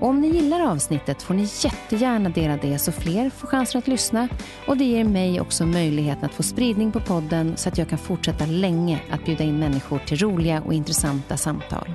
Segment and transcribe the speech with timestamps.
[0.00, 3.88] Och om ni gillar avsnittet får ni jättegärna dela det så fler får chansen att
[3.88, 4.28] lyssna
[4.66, 7.98] och det ger mig också möjligheten att få spridning på podden så att jag kan
[7.98, 11.88] fortsätta länge att bjuda in människor till roliga och intressanta samtal.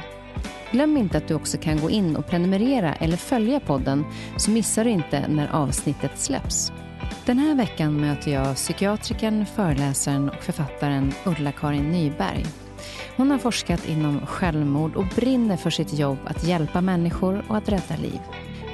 [0.71, 4.05] Glöm inte att du också kan gå in och prenumerera eller följa podden
[4.37, 6.71] så missar du inte när avsnittet släpps.
[7.25, 12.45] Den här veckan möter jag psykiatrikern, föreläsaren och författaren Ulla-Karin Nyberg.
[13.15, 17.69] Hon har forskat inom självmord och brinner för sitt jobb att hjälpa människor och att
[17.69, 18.19] rädda liv.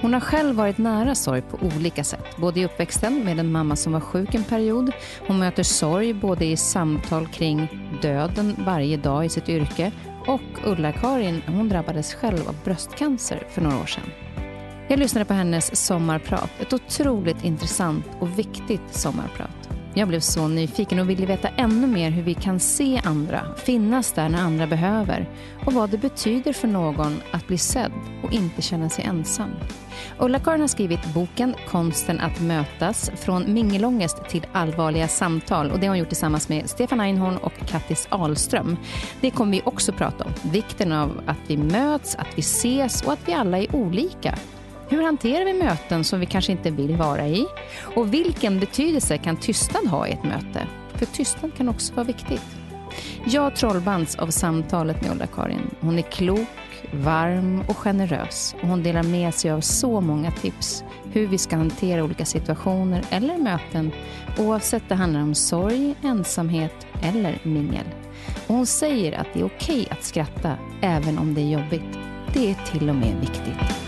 [0.02, 3.76] Hon har själv varit nära sorg på olika sätt, både i uppväxten med en mamma
[3.76, 4.92] som var sjuk en period.
[5.28, 7.68] Hon möter sorg både i samtal kring
[8.02, 9.92] döden varje dag i sitt yrke
[10.28, 14.12] och Ulla-Karin, hon drabbades själv av bröstcancer för några år sedan.
[14.90, 19.57] Jag lyssnade på hennes sommarprat, ett otroligt intressant och viktigt sommarprat.
[19.94, 24.12] Jag blev så nyfiken och ville veta ännu mer hur vi kan se andra, finnas
[24.12, 25.30] där när andra behöver
[25.66, 27.92] och vad det betyder för någon att bli sedd
[28.24, 29.50] och inte känna sig ensam.
[30.20, 35.92] Ulla-Karin har skrivit boken Konsten att mötas, från mingelångest till allvarliga samtal och det har
[35.92, 38.78] hon gjort tillsammans med Stefan Einhorn och Kattis Ahlström.
[39.22, 43.14] Det kommer vi också prata om, vikten av att vi möts, att vi ses och
[43.14, 44.38] att vi alla är olika
[44.90, 47.46] hur hanterar vi möten som vi kanske inte vill vara i?
[47.96, 50.68] Och vilken betydelse kan tystnad ha i ett möte?
[50.96, 52.46] För tystnad kan också vara viktigt.
[53.26, 55.76] Jag trollbands av samtalet med Ulla-Karin.
[55.80, 56.48] Hon är klok,
[56.92, 58.56] varm och generös.
[58.62, 63.04] Och hon delar med sig av så många tips hur vi ska hantera olika situationer
[63.10, 63.92] eller möten
[64.38, 67.86] oavsett det handlar om sorg, ensamhet eller mingel.
[68.48, 71.98] Och hon säger att det är okej okay att skratta även om det är jobbigt.
[72.34, 73.87] Det är till och med viktigt.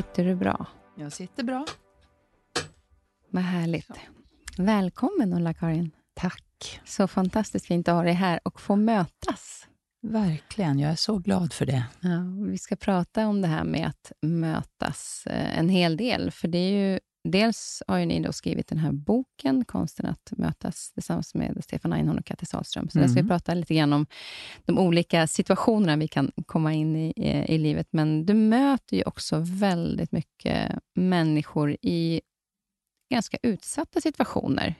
[0.00, 0.66] Sitter du bra?
[0.96, 1.66] Jag sitter bra.
[3.30, 3.86] Vad härligt.
[3.86, 3.94] Så.
[4.62, 5.90] Välkommen Ulla-Karin.
[6.14, 6.80] Tack.
[6.84, 9.68] Så fantastiskt fint att ha dig här och få mötas.
[10.02, 11.84] Verkligen, jag är så glad för det.
[12.00, 16.48] Ja, vi ska prata om det här med att mötas eh, en hel del, för
[16.48, 20.92] det är ju Dels har ju ni då skrivit den här boken, Konsten att mötas,
[20.92, 22.88] tillsammans med Stefan Einhorn och Kattis Ahlström.
[22.88, 23.06] Så mm.
[23.06, 24.06] där ska vi prata lite grann om
[24.64, 27.88] de olika situationerna vi kan komma in i, i, i livet.
[27.90, 32.20] Men du möter ju också väldigt mycket människor i
[33.10, 34.74] ganska utsatta situationer,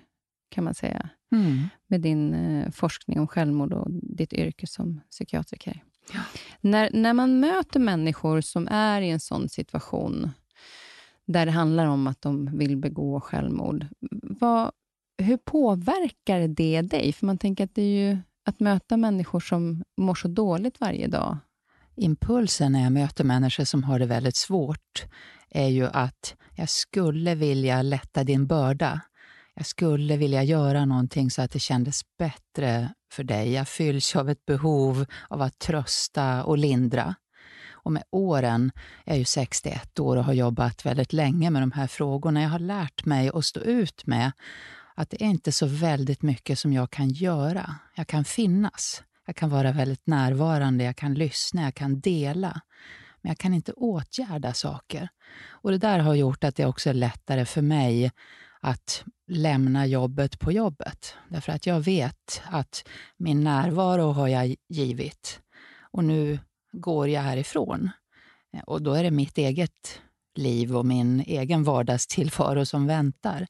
[0.50, 1.68] kan man säga, mm.
[1.86, 5.82] med din eh, forskning om självmord och ditt yrke som psykiatriker.
[6.12, 6.20] Ja.
[6.60, 10.30] När, när man möter människor som är i en sån situation,
[11.32, 13.86] där det handlar om att de vill begå självmord.
[14.22, 14.70] Vad,
[15.18, 17.12] hur påverkar det dig?
[17.12, 21.06] För man tänker att det är ju att möta människor som mår så dåligt varje
[21.06, 21.38] dag.
[21.96, 25.04] Impulsen när jag möter människor som har det väldigt svårt
[25.50, 29.00] är ju att jag skulle vilja lätta din börda.
[29.54, 33.52] Jag skulle vilja göra någonting så att det kändes bättre för dig.
[33.52, 37.14] Jag fylls av ett behov av att trösta och lindra.
[37.82, 38.72] Och med åren,
[39.04, 42.48] jag är ju 61 år och har jobbat väldigt länge med de här frågorna, jag
[42.48, 44.32] har lärt mig att stå ut med
[44.94, 47.74] att det är inte så väldigt mycket som jag kan göra.
[47.94, 49.02] Jag kan finnas.
[49.26, 52.60] Jag kan vara väldigt närvarande, jag kan lyssna, jag kan dela.
[53.20, 55.08] Men jag kan inte åtgärda saker.
[55.48, 58.10] Och Det där har gjort att det också är lättare för mig
[58.60, 61.14] att lämna jobbet på jobbet.
[61.28, 65.40] Därför att jag vet att min närvaro har jag givit
[65.92, 66.38] och nu
[66.72, 67.90] går jag härifrån.
[68.56, 70.00] Eh, och då är det mitt eget
[70.34, 73.46] liv och min egen vardagstillvaro som väntar.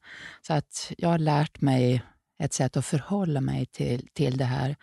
[0.47, 2.01] Så att jag har lärt mig
[2.43, 4.75] ett sätt att förhålla mig till, till det här.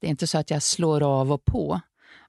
[0.00, 1.80] Det är inte så att jag slår av och på,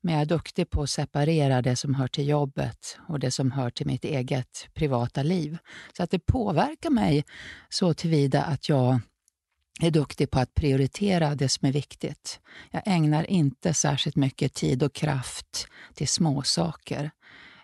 [0.01, 3.51] men jag är duktig på att separera det som hör till jobbet och det som
[3.51, 5.57] hör till mitt eget privata liv.
[5.97, 7.25] Så att det påverkar mig
[7.69, 8.99] så tillvida att jag
[9.79, 12.39] är duktig på att prioritera det som är viktigt.
[12.71, 17.11] Jag ägnar inte särskilt mycket tid och kraft till småsaker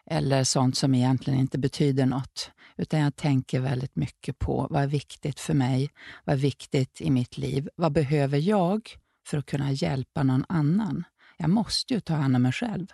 [0.05, 2.51] eller sånt som egentligen inte betyder något.
[2.77, 5.89] Utan jag tänker väldigt mycket på vad är viktigt för mig,
[6.23, 8.89] vad är viktigt i mitt liv, vad behöver jag
[9.27, 11.03] för att kunna hjälpa någon annan?
[11.37, 12.87] Jag måste ju ta hand om mig själv.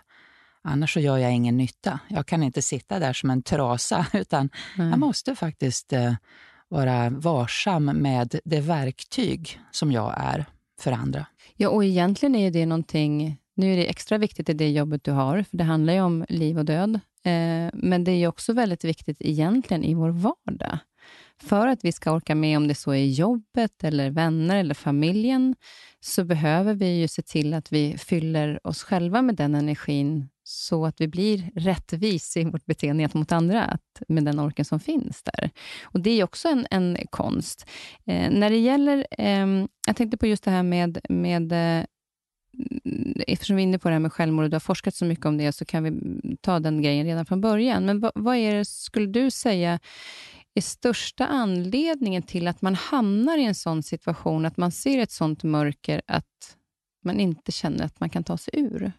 [0.62, 2.00] Annars så gör jag ingen nytta.
[2.08, 4.90] Jag kan inte sitta där som en trasa, utan mm.
[4.90, 6.14] jag måste faktiskt eh,
[6.70, 10.44] vara varsam med det verktyg som jag är
[10.80, 11.26] för andra.
[11.56, 15.12] Ja, och egentligen är det någonting nu är det extra viktigt i det jobbet du
[15.12, 16.94] har, för det handlar ju om liv och död.
[17.24, 20.78] Eh, men det är också väldigt viktigt egentligen i vår vardag.
[21.42, 25.54] För att vi ska orka med, om det så är jobbet, eller vänner eller familjen,
[26.00, 30.86] så behöver vi ju se till att vi fyller oss själva med den energin, så
[30.86, 35.22] att vi blir rättvis i vårt beteende gentemot andra, att, med den orken som finns
[35.22, 35.50] där.
[35.84, 37.66] Och Det är också en, en konst.
[38.06, 39.46] Eh, när det gäller, eh,
[39.86, 41.84] jag tänkte på just det här med, med eh,
[43.26, 45.26] eftersom vi är inne på det här med självmord och du har forskat så mycket
[45.26, 47.86] om det, så kan vi ta den grejen redan från början.
[47.86, 49.78] Men vad, vad är det, skulle du säga,
[50.54, 55.10] är största anledningen till att man hamnar i en sån situation, att man ser ett
[55.10, 56.56] sånt mörker, att
[57.04, 58.92] man inte känner att man kan ta sig ur?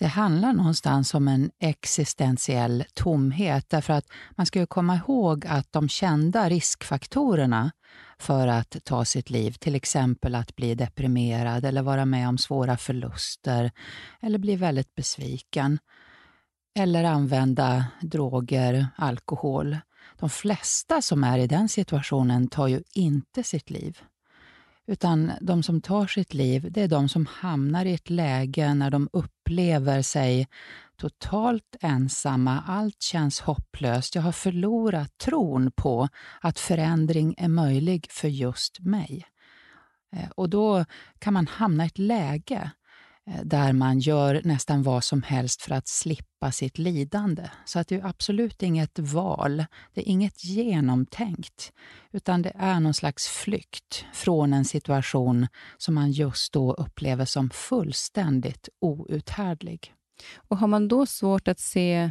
[0.00, 4.06] Det handlar någonstans om en existentiell tomhet, därför att
[4.36, 7.70] man ska ju komma ihåg att de kända riskfaktorerna
[8.18, 12.76] för att ta sitt liv, till exempel att bli deprimerad eller vara med om svåra
[12.76, 13.70] förluster
[14.22, 15.78] eller bli väldigt besviken
[16.78, 19.76] eller använda droger, alkohol.
[20.18, 23.98] De flesta som är i den situationen tar ju inte sitt liv.
[24.90, 28.90] Utan de som tar sitt liv, det är de som hamnar i ett läge när
[28.90, 30.48] de upplever sig
[30.96, 36.08] totalt ensamma, allt känns hopplöst, jag har förlorat tron på
[36.40, 39.26] att förändring är möjlig för just mig.
[40.16, 40.84] Eh, och då
[41.18, 42.70] kan man hamna i ett läge
[43.30, 47.50] Eh, där man gör nästan vad som helst för att slippa sitt lidande.
[47.64, 51.72] Så att det är absolut inget val, det är inget genomtänkt,
[52.12, 55.46] utan det är någon slags flykt från en situation
[55.78, 59.94] som man just då upplever som fullständigt outhärdlig.
[60.36, 62.10] Och har man då svårt att se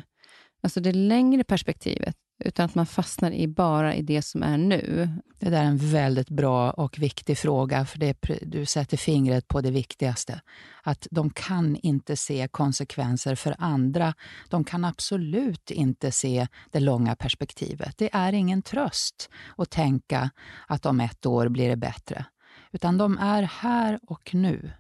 [0.62, 5.10] alltså det längre perspektivet, utan att man fastnar i bara i det som är nu.
[5.40, 9.62] Det där är en väldigt bra och viktig fråga, för det, du sätter fingret på
[9.62, 10.42] det viktigaste.
[10.84, 14.14] Att de kan inte se konsekvenser för andra.
[14.50, 17.98] De kan absolut inte se det långa perspektivet.
[17.98, 20.30] Det är ingen tröst att tänka
[20.68, 22.26] att om ett år blir det bättre.
[22.72, 24.72] Utan de är här och nu.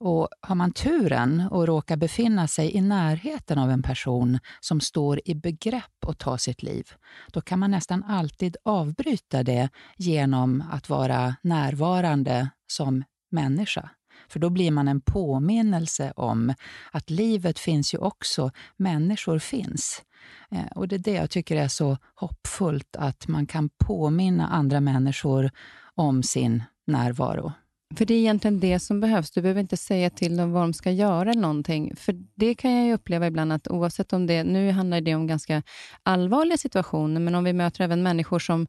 [0.00, 5.20] Och har man turen att råka befinna sig i närheten av en person som står
[5.24, 6.88] i begrepp att ta sitt liv,
[7.32, 13.90] då kan man nästan alltid avbryta det genom att vara närvarande som människa.
[14.28, 16.54] För då blir man en påminnelse om
[16.90, 20.02] att livet finns ju också, människor finns.
[20.50, 24.80] Eh, och Det är det jag tycker är så hoppfullt, att man kan påminna andra
[24.80, 25.50] människor
[25.94, 27.52] om sin närvaro.
[27.96, 29.30] För det är egentligen det som behövs.
[29.30, 31.96] Du behöver inte säga till dem vad de ska göra eller någonting.
[31.96, 35.62] För det kan jag uppleva ibland att oavsett om det, nu handlar det om ganska
[36.02, 38.66] allvarliga situationer, men om vi möter även människor som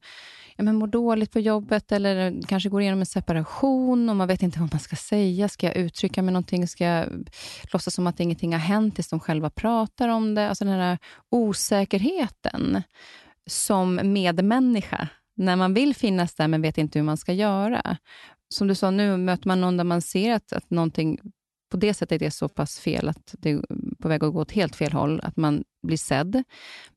[0.55, 4.41] ja, men mår dåligt på jobbet eller kanske går igenom en separation och man vet
[4.41, 5.49] inte vad man ska säga.
[5.49, 6.67] Ska jag uttrycka mig någonting?
[6.67, 7.29] Ska jag
[7.73, 10.49] låtsas som att ingenting har hänt tills de själva pratar om det?
[10.49, 10.97] Alltså den här
[11.29, 12.83] osäkerheten
[13.49, 17.97] som medmänniska när man vill finnas där men vet inte hur man ska göra
[18.53, 21.19] som du sa nu, möter man någon där man ser att, att någonting
[21.71, 23.61] på det sättet är så pass fel, att det är
[23.99, 26.43] på väg att gå åt helt fel håll, att man blir sedd.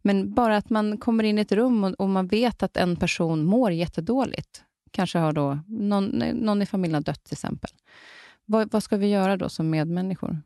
[0.02, 2.96] Men bara att man kommer in i ett rum och, och man vet att en
[2.96, 4.62] person mår jättedåligt.
[4.90, 7.70] Kanske har då någon, någon i familjen har dött till exempel.
[8.44, 10.42] Vad, vad ska vi göra då som medmänniskor?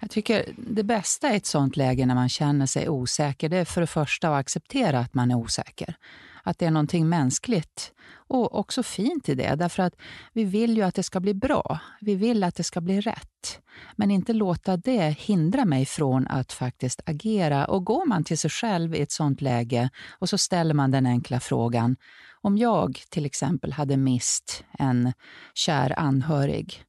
[0.00, 3.64] Jag tycker det bästa i ett sånt läge när man känner sig osäker, det är
[3.64, 5.94] för det första att acceptera att man är osäker
[6.42, 7.92] att det är någonting mänskligt
[8.28, 9.54] och också fint i det.
[9.54, 9.94] Därför att
[10.32, 11.78] vi vill ju att det ska bli bra.
[12.00, 13.60] Vi vill att det ska bli rätt.
[13.96, 17.66] Men inte låta det hindra mig från att faktiskt agera.
[17.66, 21.06] Och går man till sig själv i ett sånt läge och så ställer man den
[21.06, 21.96] enkla frågan
[22.40, 25.12] Om jag till exempel hade mist en
[25.54, 26.84] kär anhörig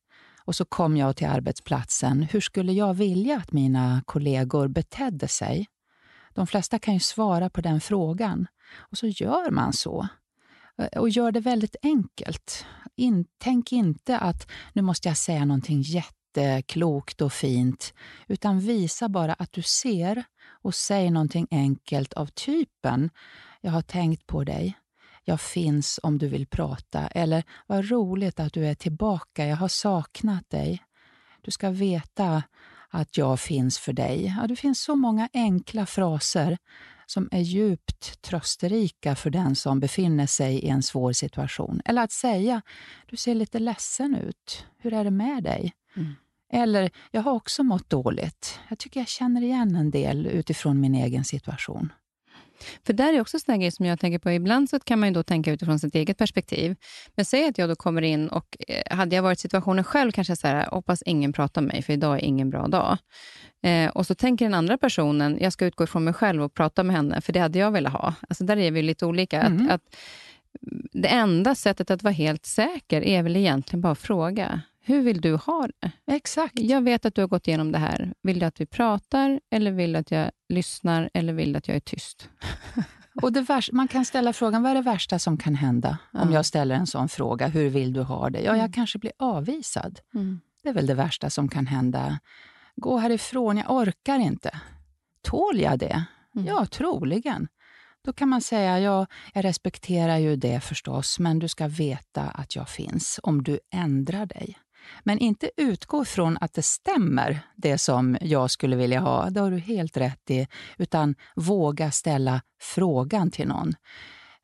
[0.50, 5.68] och så kom jag till arbetsplatsen, hur skulle jag vilja att mina kollegor betedde sig?
[6.40, 8.48] De flesta kan ju svara på den frågan.
[8.78, 10.08] Och så gör man så.
[10.78, 12.66] Eh, och gör det väldigt enkelt.
[12.96, 17.94] In, tänk inte att nu måste jag säga någonting jätteklokt och fint,
[18.28, 20.24] utan visa bara att du ser
[20.62, 23.10] och säg någonting enkelt av typen
[23.62, 24.78] “Jag har tänkt på dig”
[25.24, 29.68] “Jag finns om du vill prata” eller “Vad roligt att du är tillbaka, jag har
[29.68, 30.84] saknat dig”.
[31.42, 32.44] Du ska veta
[32.90, 34.36] att jag finns för dig.
[34.38, 36.58] Ja, det finns så många enkla fraser
[37.06, 41.82] som är djupt trösterika för den som befinner sig i en svår situation.
[41.86, 42.62] Eller att säga,
[43.06, 44.66] du ser lite ledsen ut.
[44.78, 45.74] Hur är det med dig?
[45.96, 46.16] Mm.
[46.52, 48.60] Eller, jag har också mått dåligt.
[48.70, 51.94] Jag tycker jag känner igen en del utifrån min egen situation.
[52.86, 54.32] För där är också en grej som jag tänker på.
[54.32, 56.76] Ibland så kan man då tänka utifrån sitt eget perspektiv.
[57.16, 60.12] Men säg att jag då kommer in och eh, hade jag varit i situationen själv
[60.12, 62.98] kanske jag säger, hoppas ingen pratar med mig, för idag är ingen bra dag.
[63.64, 66.84] Eh, och så tänker den andra personen, jag ska utgå ifrån mig själv och prata
[66.84, 68.14] med henne, för det hade jag velat ha.
[68.30, 69.42] Alltså där är vi lite olika.
[69.42, 69.66] Mm.
[69.66, 69.96] Att, att
[70.92, 74.62] det enda sättet att vara helt säker är väl egentligen bara att fråga.
[74.84, 75.92] Hur vill du ha det?
[76.16, 76.60] Exakt.
[76.60, 78.14] Jag vet att du har gått igenom det här.
[78.24, 81.76] Vill du att vi pratar, eller vill du att jag lyssnar, eller vill att jag
[81.76, 82.30] är tyst?
[83.22, 85.98] Och det värsta, man kan ställa frågan, vad är det värsta som kan hända?
[86.14, 86.28] Mm.
[86.28, 88.40] Om jag ställer en sån fråga, hur vill du ha det?
[88.40, 88.72] Ja, jag mm.
[88.72, 90.00] kanske blir avvisad.
[90.14, 90.42] Mm.
[90.64, 92.20] Det är väl det värsta som kan hända.
[92.76, 94.60] Gå härifrån, jag orkar inte.
[95.22, 96.04] Tål jag det?
[96.36, 96.48] Mm.
[96.48, 97.48] Ja, troligen.
[98.06, 102.56] Då kan man säga, ja, jag respekterar ju det förstås, men du ska veta att
[102.56, 104.58] jag finns om du ändrar dig.
[105.04, 109.30] Men inte utgå från att det stämmer, det som jag skulle vilja ha.
[109.30, 110.48] Det har du helt rätt i.
[110.78, 113.74] Utan våga ställa frågan till någon.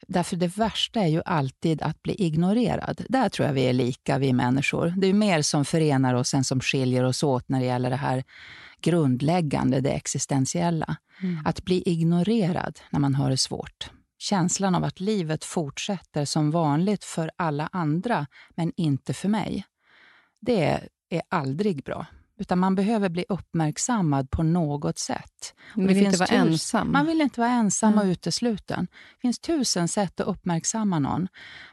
[0.08, 3.06] Därför det värsta är ju alltid att bli ignorerad.
[3.10, 4.94] Där tror jag vi är lika, vi människor.
[4.98, 7.96] Det är mer som förenar oss än som skiljer oss åt när det gäller det
[7.96, 8.24] här
[8.82, 10.96] grundläggande, det existentiella.
[11.22, 11.46] Mm.
[11.46, 13.90] Att bli ignorerad när man har det svårt.
[14.18, 19.66] Känslan av att livet fortsätter som vanligt för alla andra, men inte för mig
[20.46, 22.06] det är aldrig bra.
[22.38, 25.56] Utan man behöver bli uppmärksammad på något sätt.
[25.76, 26.92] Man vill inte vara ensam.
[26.92, 28.06] Man vill inte vara ensam mm.
[28.06, 28.88] och utesluten.
[29.16, 31.28] Det finns tusen sätt att uppmärksamma någon.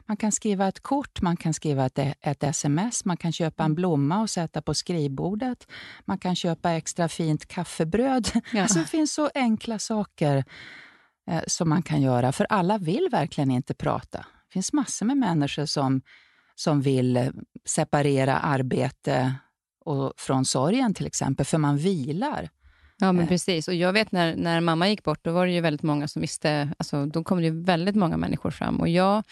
[0.05, 3.65] Man kan skriva ett kort, man kan skriva ett, ett sms, man kan köpa en
[3.65, 3.75] mm.
[3.75, 5.67] blomma och sätta på skrivbordet.
[6.05, 8.27] Man kan köpa extra fint kaffebröd.
[8.51, 8.61] Ja.
[8.61, 10.45] Alltså, det finns så enkla saker
[11.31, 12.31] eh, som man kan göra.
[12.31, 14.17] För alla vill verkligen inte prata.
[14.17, 16.01] Det finns massor med människor som
[16.55, 17.27] som vill eh,
[17.65, 19.35] separera arbete
[19.85, 22.49] och, från sorgen till exempel, för man vilar.
[22.97, 23.29] Ja, men eh.
[23.29, 23.67] precis.
[23.67, 26.21] Och jag vet när, när mamma gick bort, då var det ju väldigt många som
[26.21, 28.79] visste, alltså, då kom det ju väldigt många människor fram.
[28.79, 29.23] Och jag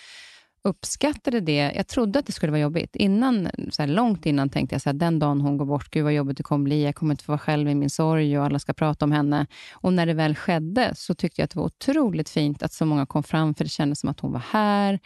[0.64, 1.72] uppskattade det.
[1.76, 2.96] Jag trodde att det skulle vara jobbigt.
[2.96, 6.14] Innan, så här, långt innan tänkte jag att den dagen hon går bort, gud vad
[6.14, 6.84] jobbigt det kommer bli.
[6.84, 9.48] Jag kommer inte få vara själv i min sorg och alla ska prata om henne.
[9.74, 12.86] Och när det väl skedde så tyckte jag att det var otroligt fint att så
[12.86, 15.00] många kom fram, för det kändes som att hon var här.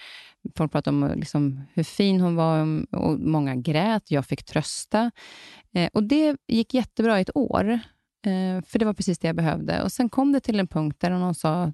[0.57, 4.11] Folk pratade om liksom, hur fin hon var och många grät.
[4.11, 5.11] Jag fick trösta.
[5.73, 7.79] Eh, och Det gick jättebra i ett år.
[8.25, 9.83] Eh, för det var precis det jag behövde.
[9.83, 11.73] Och Sen kom det till en punkt där någon sa,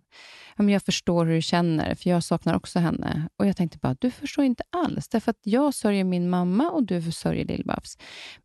[0.58, 3.30] jag förstår hur du känner, för jag saknar också henne.
[3.38, 5.08] Och Jag tänkte bara, du förstår inte alls.
[5.08, 7.98] Därför att jag sörjer min mamma och du sörjer Lill-Babs.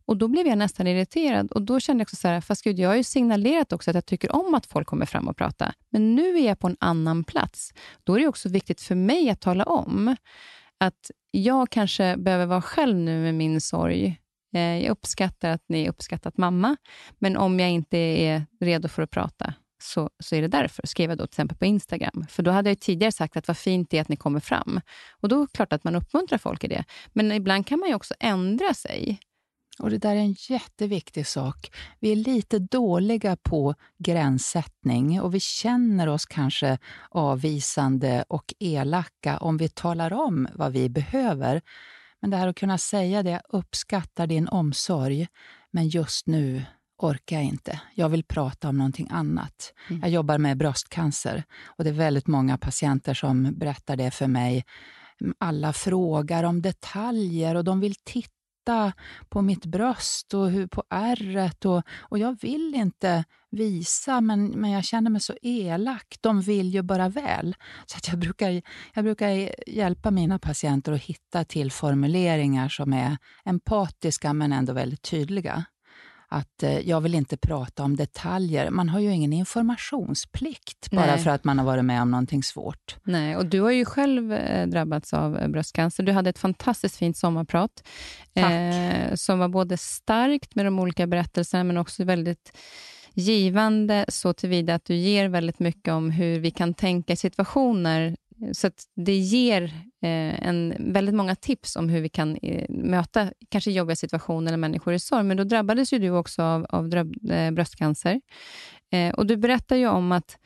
[0.05, 1.51] Och Då blev jag nästan irriterad.
[1.51, 3.95] Och Då kände jag också så här, fast gud, jag har ju signalerat också att
[3.95, 5.73] jag tycker om att folk kommer fram och pratar.
[5.89, 7.73] Men nu är jag på en annan plats.
[8.03, 10.15] Då är det också viktigt för mig att tala om
[10.79, 14.19] att jag kanske behöver vara själv nu med min sorg
[14.53, 16.77] Eh, jag uppskattar att ni uppskattat mamma,
[17.19, 20.87] men om jag inte är redo för att prata, så, så är det därför.
[20.87, 22.25] Skrev jag då till exempel på Instagram.
[22.29, 24.81] För då hade jag tidigare sagt att vad fint det är att ni kommer fram.
[25.21, 26.83] Och då är det klart att man uppmuntrar folk i det.
[27.13, 29.19] Men ibland kan man ju också ändra sig.
[29.79, 31.71] Och Det där är en jätteviktig sak.
[31.99, 36.77] Vi är lite dåliga på gränssättning och vi känner oss kanske
[37.09, 41.61] avvisande och elaka om vi talar om vad vi behöver.
[42.21, 45.27] Men det här att kunna säga det, jag uppskattar din omsorg,
[45.71, 46.65] men just nu
[46.97, 47.81] orkar jag inte.
[47.95, 49.73] Jag vill prata om någonting annat.
[49.89, 50.01] Mm.
[50.01, 54.65] Jag jobbar med bröstcancer och det är väldigt många patienter som berättar det för mig.
[55.37, 58.36] Alla frågar om detaljer och de vill titta
[58.67, 58.93] titta
[59.29, 61.65] på mitt bröst och hur, på ärret.
[61.65, 66.17] Och, och jag vill inte visa, men, men jag känner mig så elak.
[66.21, 67.55] De vill ju bara väl.
[67.85, 68.61] Så att jag, brukar,
[68.93, 75.01] jag brukar hjälpa mina patienter att hitta till formuleringar som är empatiska men ändå väldigt
[75.01, 75.65] tydliga
[76.29, 78.69] att eh, jag vill inte prata om detaljer.
[78.69, 81.19] Man har ju ingen informationsplikt bara Nej.
[81.19, 82.95] för att man har varit med om någonting svårt.
[83.03, 86.03] Nej, och du har ju själv eh, drabbats av eh, bröstcancer.
[86.03, 87.83] Du hade ett fantastiskt fint sommarprat
[88.33, 92.57] eh, som var både starkt med de olika berättelserna, men också väldigt
[93.13, 98.15] givande så tillvida att du ger väldigt mycket om hur vi kan tänka situationer
[98.53, 99.63] så att det ger
[100.01, 104.57] eh, en, väldigt många tips om hur vi kan eh, möta kanske jobbiga situationer eller
[104.57, 105.23] människor i sorg.
[105.23, 108.21] Men då drabbades ju du också av, av dröb, eh, bröstcancer.
[108.91, 110.37] Eh, och Du berättar ju om att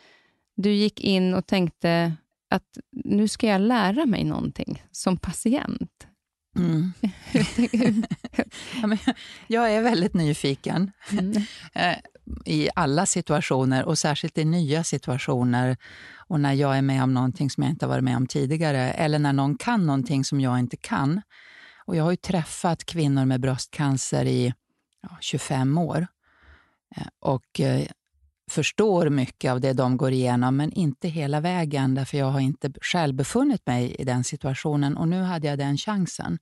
[0.55, 2.13] du gick in och tänkte
[2.49, 6.07] att nu ska jag lära mig någonting som patient.
[6.55, 6.93] Mm.
[8.81, 8.97] ja, men
[9.47, 11.33] jag är väldigt nyfiken Mm.
[12.45, 15.77] i alla situationer och särskilt i nya situationer
[16.27, 18.91] och när jag är med om någonting som jag inte har varit med om tidigare
[18.91, 21.21] eller när någon kan någonting som jag inte kan.
[21.85, 24.53] Och Jag har ju träffat kvinnor med bröstcancer i
[25.01, 26.07] ja, 25 år
[26.95, 27.87] eh, och eh,
[28.49, 32.71] förstår mycket av det de går igenom, men inte hela vägen, därför jag har inte
[32.81, 36.37] själv befunnit mig i den situationen och nu hade jag den chansen.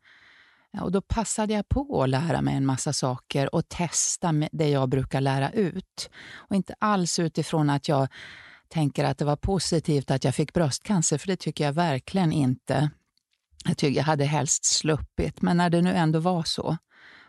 [0.78, 4.70] Eh, och då passade jag på att lära mig en massa saker och testa det
[4.70, 6.10] jag brukar lära ut.
[6.34, 8.08] Och inte alls utifrån att jag
[8.68, 12.90] tänker att det var positivt att jag fick bröstcancer, för det tycker jag verkligen inte.
[13.66, 16.78] Jag tycker jag hade helst sluppit, men när det nu ändå var så,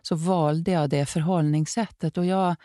[0.02, 2.18] så valde jag det förhållningssättet.
[2.18, 2.56] Och jag,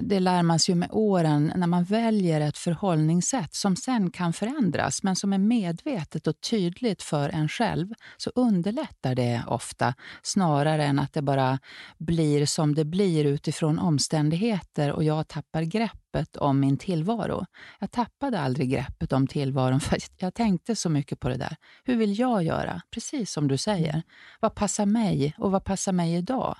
[0.00, 4.32] det lär man sig ju med åren, när man väljer ett förhållningssätt som sen kan
[4.32, 10.84] förändras, men som är medvetet och tydligt för en själv, så underlättar det ofta, snarare
[10.84, 11.58] än att det bara
[11.98, 17.46] blir som det blir utifrån omständigheter och jag tappar grepp greppet om min tillvaro.
[17.80, 21.56] Jag tappade aldrig greppet om tillvaron, för jag tänkte så mycket på det där.
[21.84, 22.82] Hur vill jag göra?
[22.90, 24.02] Precis som du säger.
[24.40, 26.56] Vad passar mig och vad passar mig idag?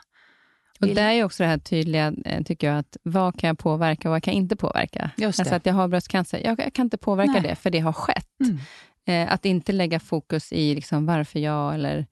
[0.81, 4.09] Och Det är också det här tydliga, eh, tycker jag, att vad kan jag påverka
[4.09, 5.11] och vad kan jag inte påverka?
[5.17, 5.43] Just det.
[5.43, 7.43] Alltså att jag har bröstcancer, jag, jag kan inte påverka Nej.
[7.43, 8.41] det, för det har skett.
[8.45, 8.59] Mm.
[9.07, 12.07] Eh, att inte lägga fokus i liksom varför jag eller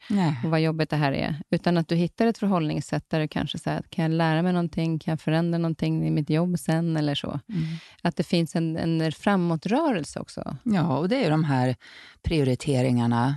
[0.44, 3.82] vad jobbigt det här är, utan att du hittar ett förhållningssätt där du kanske säger,
[3.90, 7.28] kan jag lära mig någonting, kan jag förändra någonting i mitt jobb sen eller så.
[7.28, 7.64] Mm.
[8.02, 10.56] Att det finns en, en framåtrörelse också.
[10.62, 11.76] Ja, och det är de här
[12.22, 13.36] prioriteringarna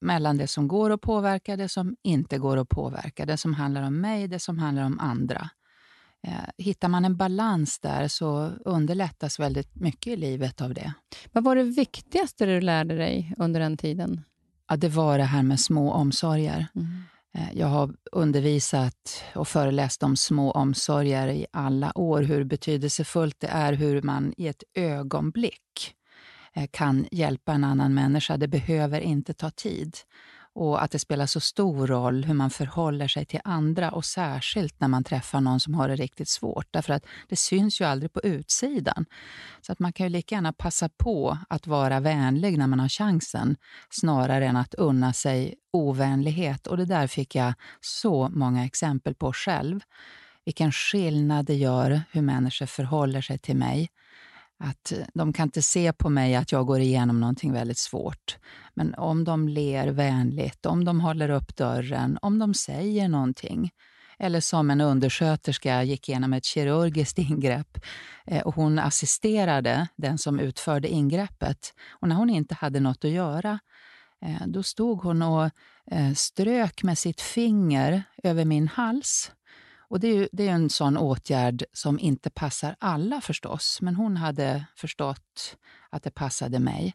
[0.00, 3.26] mellan det som går att påverka, det som inte går att påverka.
[3.26, 5.50] Det som handlar om mig, det som handlar om andra.
[6.26, 10.92] Eh, hittar man en balans där så underlättas väldigt mycket i livet av det.
[11.32, 14.20] Vad var det viktigaste du lärde dig under den tiden?
[14.68, 16.66] Ja, det var det här med små omsorger.
[17.34, 23.46] Eh, Jag har undervisat och föreläst om små omsorger i alla år, hur betydelsefullt det
[23.48, 25.94] är hur man i ett ögonblick
[26.54, 28.36] eh, kan hjälpa en annan människa.
[28.36, 29.96] Det behöver inte ta tid.
[30.58, 34.80] Och att det spelar så stor roll hur man förhåller sig till andra och särskilt
[34.80, 36.66] när man träffar någon som har det riktigt svårt.
[36.70, 39.06] Därför att det syns ju aldrig på utsidan.
[39.60, 42.88] Så att man kan ju lika gärna passa på att vara vänlig när man har
[42.88, 43.56] chansen
[43.90, 46.66] snarare än att unna sig ovänlighet.
[46.66, 49.80] Och det där fick jag så många exempel på själv.
[50.44, 53.88] Vilken skillnad det gör hur människor förhåller sig till mig.
[54.60, 58.36] Att eh, de kan inte se på mig att jag går igenom någonting väldigt svårt.
[58.74, 63.70] Men om de ler vänligt, om de håller upp dörren, om de säger någonting.
[64.18, 67.78] Eller som en undersköterska gick igenom ett kirurgiskt ingrepp
[68.26, 71.74] eh, och hon assisterade den som utförde ingreppet.
[71.90, 73.58] Och när hon inte hade något att göra,
[74.24, 75.50] eh, då stod hon och
[76.16, 79.32] strök med sitt finger över min hals.
[79.90, 83.94] Och det är ju det är en sån åtgärd som inte passar alla förstås, men
[83.94, 85.56] hon hade förstått
[85.90, 86.94] att det passade mig.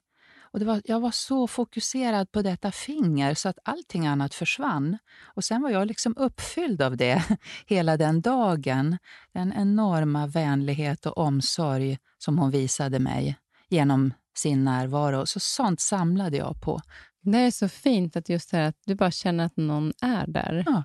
[0.53, 4.97] Och det var, jag var så fokuserad på detta finger så att allting annat försvann.
[5.23, 7.23] Och Sen var jag liksom uppfylld av det
[7.67, 8.97] hela den dagen.
[9.33, 13.37] Den enorma vänlighet och omsorg som hon visade mig
[13.69, 15.25] genom sin närvaro.
[15.25, 16.81] Så sånt samlade jag på.
[17.21, 20.27] Det är så fint att just det här att du bara känner att någon är
[20.27, 20.63] där.
[20.65, 20.83] Ja.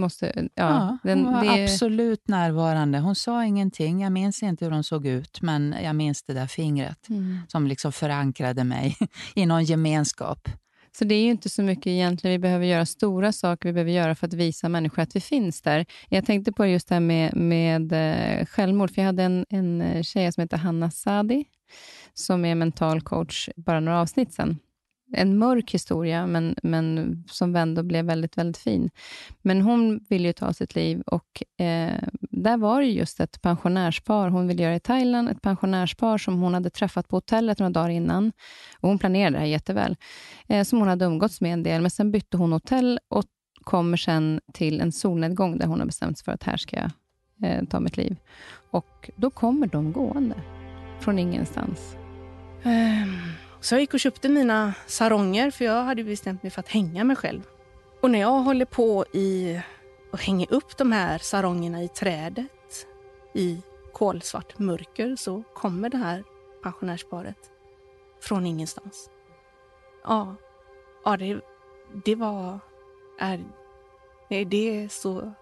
[0.00, 2.98] Måste, ja, Ja, den, hon var det, absolut närvarande.
[2.98, 4.00] Hon sa ingenting.
[4.02, 7.38] Jag minns inte hur hon såg ut, men jag minns det där fingret Mm.
[7.48, 8.96] som liksom förankrade mig
[9.34, 10.48] i någon gemenskap.
[10.98, 13.92] Så det är ju inte så mycket egentligen vi behöver göra stora saker vi behöver
[13.92, 15.86] göra för att visa människor att vi finns där.
[16.08, 19.80] Jag tänkte på just det här med, med eh, självmord, för jag hade en, en
[19.82, 21.44] eh, tjej som heter Hanna Sadi,
[22.14, 24.58] som är mental coach, bara några avsnitt sen.
[25.14, 28.90] En mörk historia, men, men som vände och blev väldigt, väldigt fin.
[29.42, 34.28] Men hon ville ju ta sitt liv och eh, där var det just ett pensionärspar
[34.28, 37.88] hon ville göra i Thailand, ett pensionärspar som hon hade träffat på hotellet några dagar
[37.88, 38.32] innan.
[38.80, 39.96] Och hon planerade det här jätteväl
[40.48, 43.24] eh, som hon hade umgåtts med en del, men sen bytte hon hotell och
[43.64, 46.90] kommer sen till en solnedgång där hon har bestämt sig för att här ska jag
[47.50, 48.16] eh, ta mitt liv.
[48.70, 50.34] Och då kommer de gående
[51.00, 51.96] från ingenstans.
[52.64, 56.68] Um, så jag gick och köpte mina saronger för jag hade bestämt mig för att
[56.68, 57.42] hänga mig själv.
[58.00, 59.60] Och när jag håller på i
[60.12, 62.86] och hänger upp de här sarongerna i trädet
[63.34, 66.24] i kolsvart mörker så kommer det här
[66.62, 67.38] pensionärsparet
[68.20, 69.10] från ingenstans.
[70.04, 70.36] Ja,
[71.04, 71.40] ja det,
[72.04, 72.58] det var...
[73.20, 73.44] Är,
[74.28, 75.32] det är så...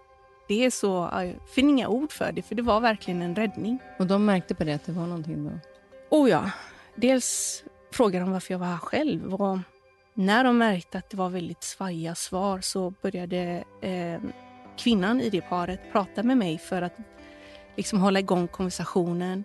[0.47, 1.09] Det är så...
[1.11, 3.79] Jag finner inga ord för det, för det var verkligen en räddning.
[3.99, 5.59] Och de märkte på det att det var någonting då?
[6.17, 6.51] Oh ja.
[6.95, 9.33] Dels frågade de varför jag var här själv.
[9.33, 9.59] Och
[10.13, 14.21] när de märkte att det var väldigt svajiga svar så började eh,
[14.77, 16.97] kvinnan i det paret prata med mig för att
[17.75, 19.43] liksom hålla igång konversationen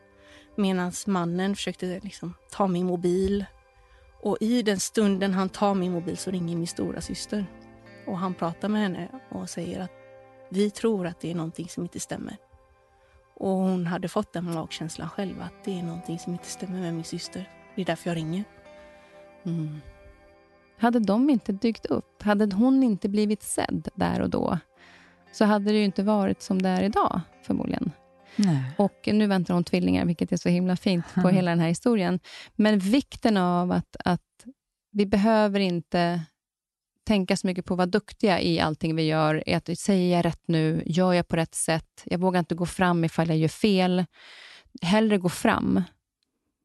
[0.57, 3.45] medan mannen försökte liksom ta min mobil.
[4.23, 7.47] Och I den stunden han tar min mobil så ringer min stora syster.
[8.07, 9.91] Och Han pratar med henne och säger att
[10.51, 12.37] vi tror att det är någonting som inte stämmer.
[13.35, 16.95] Och Hon hade fått den magkänslan själv att det är någonting som inte stämmer med
[16.95, 17.58] min syster.
[17.79, 18.45] Det är därför jag ringer.
[19.45, 19.81] Mm.
[20.79, 24.59] Hade de inte dykt upp, hade hon inte blivit sedd där och då,
[25.33, 27.93] så hade det ju inte varit som det är idag, förmodligen.
[28.37, 28.63] Nej.
[28.79, 31.35] Och nu väntar hon tvillingar, vilket är så himla fint på mm.
[31.37, 32.21] hela den här historien.
[32.55, 34.47] Men vikten av att, att
[34.91, 36.23] vi behöver inte
[37.05, 39.45] tänka så mycket på att vara duktiga i allting vi gör.
[39.47, 40.83] Att säger jag rätt nu?
[40.87, 42.03] Gör jag på rätt sätt?
[42.05, 44.05] Jag vågar inte gå fram ifall jag gör fel.
[44.83, 45.83] Hellre gå fram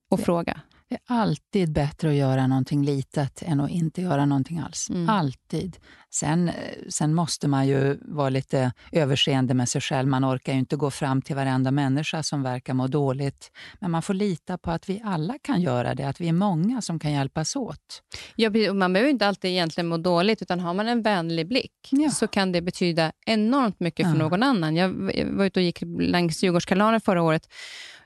[0.10, 0.62] och fråga.
[0.93, 4.89] Det är alltid bättre att göra någonting litet än att inte göra någonting alls.
[4.89, 5.10] Mm.
[5.10, 5.77] Alltid.
[6.10, 6.51] Sen,
[6.89, 10.08] sen måste man ju vara lite överseende med sig själv.
[10.08, 13.51] Man orkar ju inte gå fram till varenda människa som verkar må dåligt.
[13.79, 16.82] Men man får lita på att vi alla kan göra det, att vi är många
[16.82, 18.01] som kan hjälpas åt.
[18.36, 22.10] Ja, man behöver inte alltid egentligen må dåligt, utan har man en vänlig blick ja.
[22.10, 24.23] så kan det betyda enormt mycket för ja.
[24.23, 24.75] någon annan.
[24.75, 24.89] Jag
[25.32, 27.47] var ute och gick längs Djurgårdskanalen förra året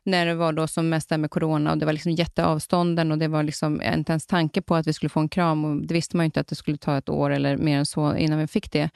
[0.07, 3.27] när det var då som mest med corona och det var liksom jätteavstånden och det
[3.27, 5.65] var liksom inte ens tanke på att vi skulle få en kram.
[5.65, 7.85] Och det visste man ju inte att det skulle ta ett år eller mer än
[7.85, 8.89] så innan vi fick det.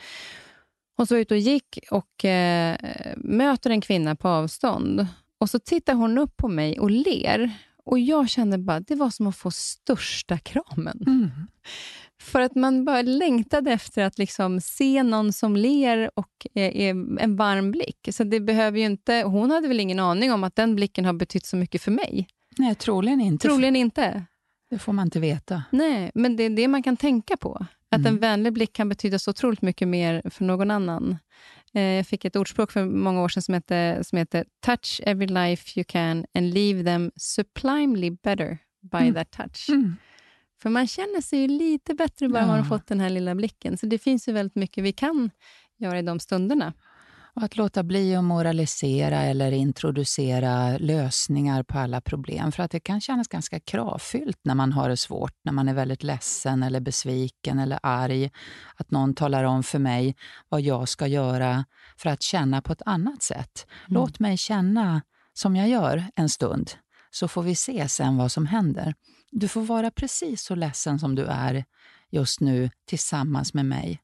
[0.97, 2.77] Hon så ute och gick och eh,
[3.17, 5.07] möter en kvinna på avstånd.
[5.37, 7.51] Och så tittar hon upp på mig och ler.
[7.85, 11.03] Och jag kände bara, det var som att få största kramen.
[11.07, 11.31] Mm.
[12.21, 17.35] För att man bara längtade efter att liksom se någon som ler och är en
[17.35, 18.07] varm blick.
[18.11, 21.13] Så det behöver ju inte, hon hade väl ingen aning om att den blicken har
[21.13, 22.27] betytt så mycket för mig?
[22.57, 23.47] Nej, troligen inte.
[23.47, 24.23] Troligen inte.
[24.69, 25.63] Det får man inte veta.
[25.71, 27.65] Nej, men det är det man kan tänka på.
[27.89, 28.13] Att mm.
[28.13, 31.17] en vänlig blick kan betyda så otroligt mycket mer för någon annan.
[31.73, 35.27] Eh, jag fick ett ordspråk för många år sedan som heter, som heter “Touch every
[35.27, 39.13] life you can and leave them sublimely better by mm.
[39.13, 39.69] that touch”.
[39.69, 39.95] Mm.
[40.61, 42.47] För man känner sig lite bättre bara ja.
[42.47, 43.77] man har fått den här lilla blicken.
[43.77, 45.31] Så det finns ju väldigt mycket vi kan
[45.77, 46.73] göra i de stunderna.
[47.35, 52.51] Och att låta bli att moralisera eller introducera lösningar på alla problem.
[52.51, 55.73] För att det kan kännas ganska kravfyllt när man har det svårt, när man är
[55.73, 58.31] väldigt ledsen eller besviken eller arg.
[58.75, 60.15] Att någon talar om för mig
[60.49, 61.65] vad jag ska göra
[61.97, 63.67] för att känna på ett annat sätt.
[63.67, 64.01] Mm.
[64.01, 65.01] Låt mig känna
[65.33, 66.71] som jag gör en stund,
[67.11, 68.93] så får vi se sen vad som händer.
[69.31, 71.65] Du får vara precis så ledsen som du är
[72.09, 74.01] just nu tillsammans med mig.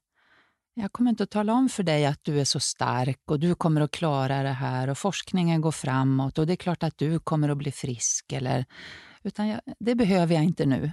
[0.74, 3.54] Jag kommer inte att tala om för dig att du är så stark och du
[3.54, 7.18] kommer att klara det här och forskningen går framåt och det är klart att du
[7.18, 8.32] kommer att bli frisk.
[8.32, 8.64] Eller,
[9.22, 10.92] utan jag, det behöver jag inte nu.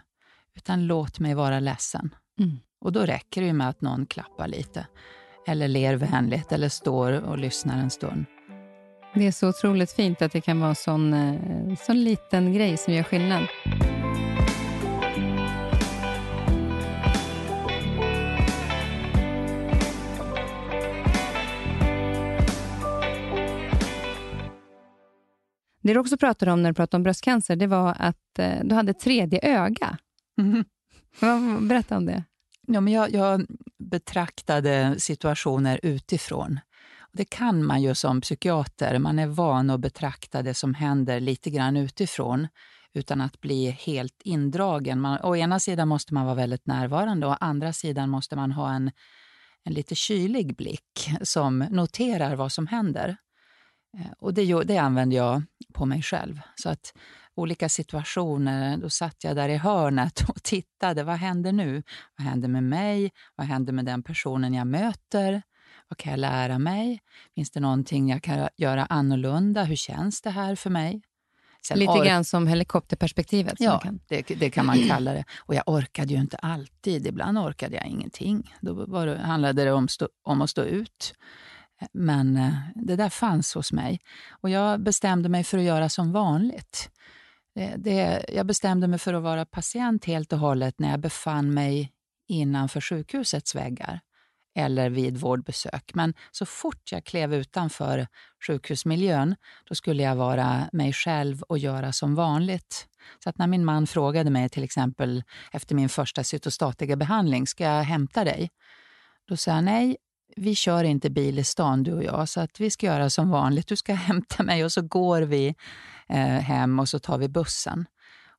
[0.55, 2.15] Utan låt mig vara ledsen.
[2.39, 2.59] Mm.
[2.79, 4.87] Och då räcker det med att någon klappar lite.
[5.47, 8.25] Eller ler vänligt eller står och lyssnar en stund.
[9.15, 12.77] Det är så otroligt fint att det kan vara en sån, eh, sån liten grej
[12.77, 13.47] som gör skillnad.
[25.85, 28.75] Det du också pratade om när du pratade om bröstcancer, det var att eh, du
[28.75, 29.97] hade tredje öga.
[30.41, 31.67] Mm.
[31.67, 32.23] Berätta om det.
[32.67, 33.45] Ja, men jag, jag
[33.77, 36.59] betraktade situationer utifrån.
[37.13, 38.99] Det kan man ju som psykiater.
[38.99, 42.47] Man är van att betrakta det som händer lite grann utifrån
[42.93, 45.01] utan att bli helt indragen.
[45.01, 48.51] Man, å ena sidan måste man vara väldigt närvarande och å andra sidan måste man
[48.51, 48.91] ha en,
[49.63, 53.17] en lite kylig blick som noterar vad som händer.
[53.97, 56.39] Eh, och det, det använder jag på mig själv.
[56.55, 56.93] Så att
[57.35, 61.03] olika situationer, då satt jag där i hörnet och tittade.
[61.03, 61.83] Vad händer nu?
[62.17, 63.11] Vad händer med mig?
[63.35, 65.41] Vad händer med den personen jag möter?
[65.87, 66.99] Vad kan jag lära mig?
[67.35, 69.63] Finns det någonting jag kan göra annorlunda?
[69.63, 71.01] Hur känns det här för mig?
[71.67, 73.53] Sen Lite grann som helikopterperspektivet.
[73.59, 73.99] Ja, kan...
[74.07, 75.25] det, det, kan man kalla det.
[75.37, 77.07] Och jag orkade ju inte alltid.
[77.07, 78.53] Ibland orkade jag ingenting.
[78.61, 81.13] Då var det, handlade det om, stå, om att stå ut.
[81.91, 83.99] Men eh, det där fanns hos mig.
[84.41, 86.89] Och jag bestämde mig för att göra som vanligt.
[87.55, 91.53] Det, det, jag bestämde mig för att vara patient helt och hållet när jag befann
[91.53, 91.91] mig
[92.27, 93.99] innanför sjukhusets väggar
[94.55, 95.91] eller vid vårdbesök.
[95.93, 98.07] Men så fort jag klev utanför
[98.47, 99.35] sjukhusmiljön,
[99.69, 102.87] då skulle jag vara mig själv och göra som vanligt.
[103.23, 107.63] Så att när min man frågade mig till exempel efter min första cytostatika behandling, ska
[107.63, 108.49] jag hämta dig?
[109.27, 109.97] Då sa jag nej,
[110.35, 113.29] vi kör inte bil i stan du och jag, så att vi ska göra som
[113.29, 113.67] vanligt.
[113.67, 115.55] Du ska hämta mig och så går vi
[116.09, 117.85] eh, hem och så tar vi bussen.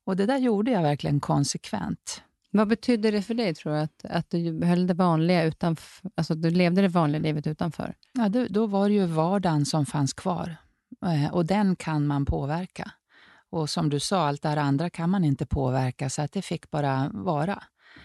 [0.05, 2.21] Och det där gjorde jag verkligen konsekvent.
[2.51, 6.35] Vad betydde det för dig, tror du, att, att du höll det vanliga utanför, alltså
[6.35, 7.93] du levde det vanliga livet utanför?
[8.13, 10.55] Ja, då, då var det ju vardagen som fanns kvar
[11.05, 12.91] eh, och den kan man påverka.
[13.49, 16.41] Och som du sa, allt det här andra kan man inte påverka, så att det
[16.41, 17.63] fick bara vara.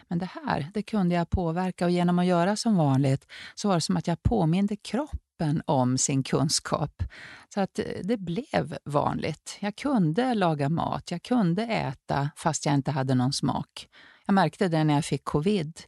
[0.09, 3.75] Men det här, det kunde jag påverka och genom att göra som vanligt så var
[3.75, 7.03] det som att jag påminde kroppen om sin kunskap.
[7.55, 9.59] Så att eh, det blev vanligt.
[9.61, 13.89] Jag kunde laga mat, jag kunde äta fast jag inte hade någon smak.
[14.27, 15.81] Jag märkte det när jag fick covid,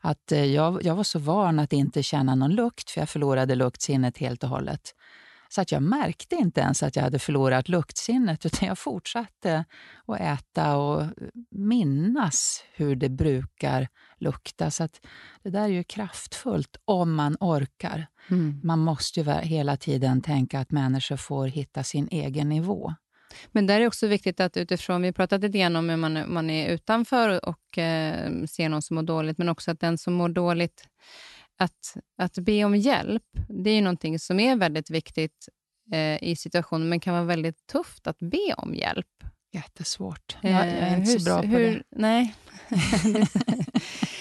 [0.00, 3.54] att eh, jag, jag var så van att inte känna någon lukt, för jag förlorade
[3.54, 4.94] luktsinnet helt och hållet.
[5.48, 9.64] Så att jag märkte inte ens att jag hade förlorat luktsinnet, utan jag fortsatte
[10.06, 11.06] att äta och
[11.50, 14.70] minnas hur det brukar lukta.
[14.70, 15.00] Så att
[15.42, 18.06] det där är ju kraftfullt om man orkar.
[18.30, 18.60] Mm.
[18.64, 22.94] Man måste ju hela tiden tänka att människor får hitta sin egen nivå.
[23.52, 26.50] Men där är också viktigt att utifrån, vi pratade lite grann om hur man, man
[26.50, 30.28] är utanför och eh, ser någon som mår dåligt, men också att den som mår
[30.28, 30.88] dåligt,
[31.58, 35.48] att, att be om hjälp, det är ju någonting som är väldigt viktigt
[35.92, 39.06] eh, i situationen, men kan vara väldigt tufft att be om hjälp.
[39.52, 40.36] Jättesvårt.
[40.40, 41.82] Jag, jag är inte hur, så bra på hur, det.
[41.90, 42.34] Nej.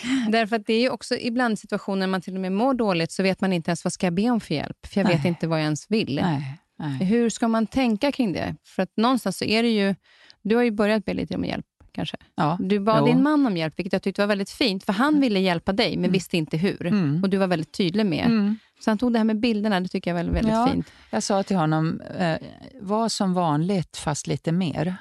[0.29, 3.23] Därför att det är också ibland situationer när man till och med mår dåligt, så
[3.23, 5.15] vet man inte ens vad ska jag be om för hjälp, för jag nej.
[5.15, 6.19] vet inte vad jag ens vill.
[6.23, 6.59] Nej.
[6.79, 7.07] Nej.
[7.07, 8.55] Hur ska man tänka kring det?
[8.65, 9.95] För att någonstans så är det ju...
[10.41, 11.65] Du har ju börjat be lite om hjälp,
[11.95, 12.17] kanske.
[12.35, 13.05] Ja, du bad jo.
[13.05, 14.83] din man om hjälp, vilket jag tyckte var väldigt fint.
[14.83, 16.11] För han ville hjälpa dig, men mm.
[16.11, 16.85] visste inte hur.
[16.85, 17.23] Mm.
[17.23, 18.25] Och du var väldigt tydlig med.
[18.25, 18.57] Mm.
[18.79, 20.91] Så han tog det här med bilderna, det tycker jag var väldigt, väldigt ja, fint.
[21.09, 22.37] Jag sa till honom, eh,
[22.81, 24.95] var som vanligt, fast lite mer.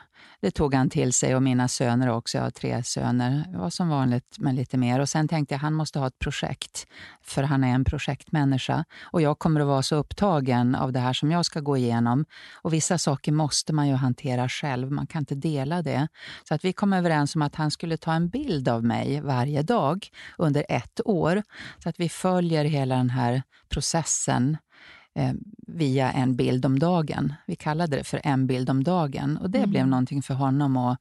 [0.44, 2.38] Det tog han till sig och mina söner också.
[2.38, 3.44] Jag har tre söner.
[3.52, 5.00] Det var som vanligt, men lite mer.
[5.00, 6.86] Och Sen tänkte jag han måste ha ett projekt,
[7.22, 8.84] för han är en projektmänniska.
[9.02, 12.24] Och jag kommer att vara så upptagen av det här som jag ska gå igenom.
[12.62, 16.08] Och Vissa saker måste man ju hantera själv, man kan inte dela det.
[16.48, 19.62] Så att vi kom överens om att han skulle ta en bild av mig varje
[19.62, 21.42] dag under ett år.
[21.78, 24.56] Så att vi följer hela den här processen
[25.66, 27.34] via en bild om dagen.
[27.46, 29.70] Vi kallade det för en bild om dagen och det mm.
[29.70, 30.98] blev någonting för honom att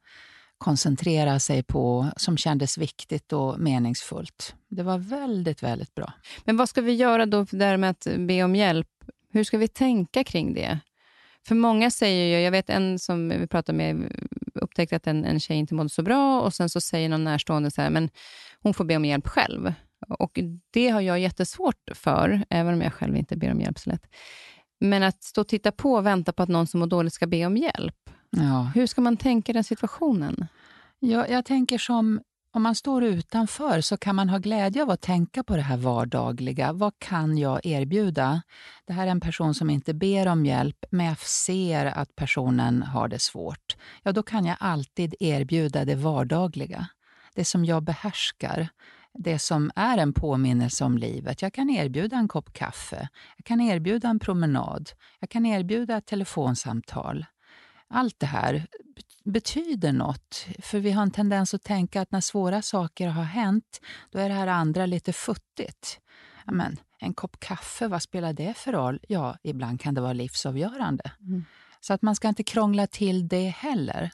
[0.58, 4.54] koncentrera sig på som kändes viktigt och meningsfullt.
[4.68, 6.12] Det var väldigt, väldigt bra.
[6.44, 8.88] Men vad ska vi göra då där med att be om hjälp?
[9.32, 10.78] Hur ska vi tänka kring det?
[11.46, 14.12] För många säger ju, jag vet en som vi pratade med
[14.54, 17.70] upptäckte att en, en tjej inte mådde så bra och sen så säger någon närstående
[17.70, 18.10] så här, men
[18.62, 19.72] hon får be om hjälp själv.
[20.08, 20.38] Och
[20.70, 24.06] Det har jag jättesvårt för, även om jag själv inte ber om hjälp så lätt.
[24.80, 27.26] Men att stå och titta på och vänta på att någon som mår dåligt ska
[27.26, 28.10] be om hjälp.
[28.30, 28.70] Ja.
[28.74, 30.46] Hur ska man tänka i den situationen?
[30.98, 32.20] Ja, jag tänker som
[32.54, 35.76] om man står utanför så kan man ha glädje av att tänka på det här
[35.76, 36.72] vardagliga.
[36.72, 38.42] Vad kan jag erbjuda?
[38.86, 42.82] Det här är en person som inte ber om hjälp, men jag ser att personen
[42.82, 43.76] har det svårt.
[44.02, 46.86] Ja, då kan jag alltid erbjuda det vardagliga.
[47.34, 48.68] Det som jag behärskar
[49.18, 51.42] det som är en påminnelse om livet.
[51.42, 56.06] Jag kan erbjuda en kopp kaffe, jag kan erbjuda en promenad, jag kan erbjuda ett
[56.06, 57.26] telefonsamtal.
[57.88, 58.66] Allt det här
[59.24, 63.80] betyder något, för vi har en tendens att tänka att när svåra saker har hänt,
[64.10, 66.00] då är det här andra lite futtigt.
[66.44, 69.00] Men en kopp kaffe, vad spelar det för roll?
[69.08, 71.10] Ja, ibland kan det vara livsavgörande.
[71.20, 71.44] Mm.
[71.80, 74.10] Så att man ska inte krångla till det heller.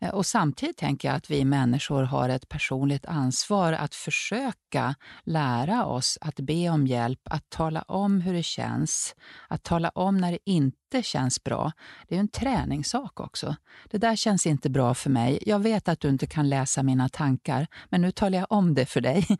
[0.00, 5.86] Eh, och samtidigt tänker jag att vi människor har ett personligt ansvar att försöka lära
[5.86, 9.14] oss att be om hjälp, att tala om hur det känns,
[9.48, 11.72] att tala om när det inte känns bra.
[12.08, 13.56] Det är en träningssak också.
[13.90, 15.38] Det där känns inte bra för mig.
[15.46, 18.86] Jag vet att du inte kan läsa mina tankar, men nu talar jag om det
[18.86, 19.26] för dig.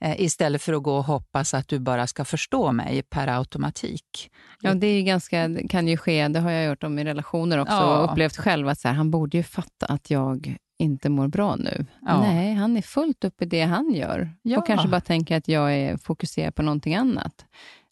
[0.00, 4.30] Eh, istället för att gå och hoppas att du bara ska förstå mig per automatik.
[4.60, 7.74] Ja, det är ganska, kan ju ske, det har jag gjort om i relationer också,
[7.74, 7.98] ja.
[7.98, 11.56] och upplevt själv att så här, han borde ju fatta att jag inte mår bra
[11.56, 11.86] nu.
[12.06, 12.20] Ja.
[12.20, 14.58] Nej, han är fullt upp i det han gör ja.
[14.58, 17.44] och kanske bara tänker att jag är fokuserad på någonting annat.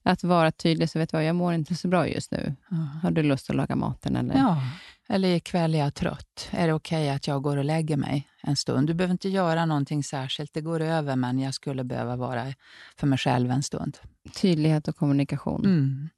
[0.06, 2.54] Att vara tydlig, så vet du vad, jag mår inte så bra just nu.
[3.02, 4.16] Har du lust att laga maten?
[4.16, 4.34] Eller?
[4.34, 4.62] Ja,
[5.08, 6.48] eller ikväll är jag trött.
[6.50, 8.86] Är det okej okay att jag går och lägger mig en stund?
[8.86, 12.54] Du behöver inte göra någonting särskilt, det går över, men jag skulle behöva vara
[12.96, 13.98] för mig själv en stund.
[14.40, 15.64] Tydlighet och kommunikation.
[15.64, 16.08] Mm.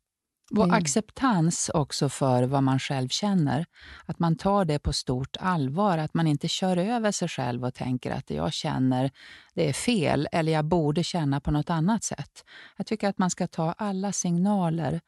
[0.50, 0.74] Och Mm.
[0.74, 3.66] acceptans också för vad man själv känner.
[4.06, 7.74] Att man tar det på stort allvar, att man inte kör över sig själv och
[7.74, 9.10] tänker att det jag känner
[9.54, 12.44] det är fel eller jag borde känna på något annat sätt.
[12.76, 15.00] Jag tycker att man ska ta alla signaler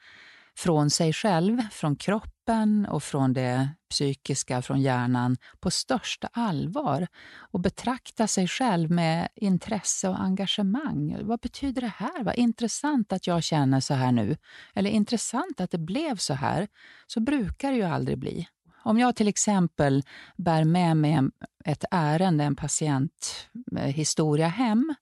[0.59, 7.07] från sig själv, från kroppen och från det psykiska, från hjärnan på största allvar
[7.53, 11.16] och betrakta sig själv med intresse och engagemang.
[11.23, 12.25] Vad betyder det här?
[12.25, 14.37] Vad intressant att jag känner så här nu.
[14.75, 16.68] Eller intressant att det blev så här.
[17.07, 18.49] Så brukar det ju aldrig bli.
[18.85, 20.03] Om jag till exempel
[20.37, 21.21] bär med mig
[21.64, 24.94] ett ärende, en patienthistoria hem,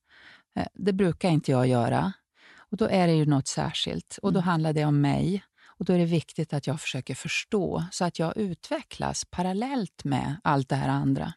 [0.55, 2.13] eh, det brukar inte jag göra.
[2.71, 5.43] Och Då är det ju något särskilt och då handlar det om mig.
[5.79, 10.35] Och Då är det viktigt att jag försöker förstå så att jag utvecklas parallellt med
[10.43, 11.33] allt det här andra.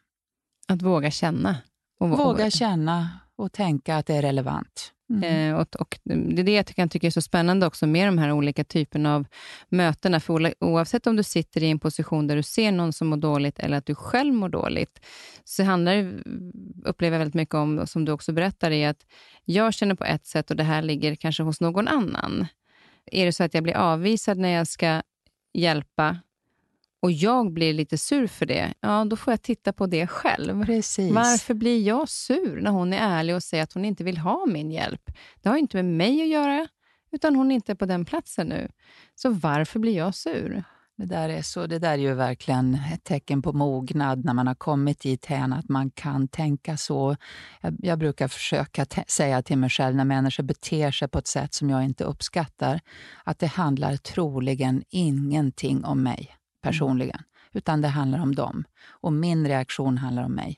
[0.67, 1.57] Att våga känna.
[1.99, 4.93] Och, Våga känna och tänka att det är relevant.
[5.11, 5.53] Mm.
[5.53, 8.17] Eh, och, och det är det jag kan tycka är så spännande också med de
[8.17, 9.25] här olika typerna av
[9.69, 10.19] mötena.
[10.19, 13.59] För oavsett om du sitter i en position där du ser någon som mår dåligt
[13.59, 15.05] eller att du själv mår dåligt,
[15.43, 16.13] så handlar det,
[16.89, 19.05] upplever jag väldigt mycket om, som du också berättar, i att
[19.45, 22.47] jag känner på ett sätt och det här ligger kanske hos någon annan.
[23.11, 25.01] Är det så att jag blir avvisad när jag ska
[25.53, 26.17] hjälpa
[27.01, 30.65] och jag blir lite sur för det, ja då får jag titta på det själv.
[30.65, 31.13] Precis.
[31.13, 34.45] Varför blir jag sur när hon är ärlig och säger att hon inte vill ha
[34.45, 35.11] min hjälp?
[35.41, 36.67] Det har inte med mig att göra,
[37.11, 38.71] utan hon är inte på den platsen nu.
[39.15, 40.63] Så varför blir jag sur?
[40.97, 44.47] Det där, är så, det där är ju verkligen ett tecken på mognad när man
[44.47, 47.15] har kommit dit hän att man kan tänka så.
[47.61, 51.53] Jag, jag brukar försöka säga till mig själv när människor beter sig på ett sätt
[51.53, 52.79] som jag inte uppskattar,
[53.23, 58.63] att det handlar troligen ingenting om mig personligen, utan det handlar om dem.
[58.89, 60.57] Och min reaktion handlar om mig.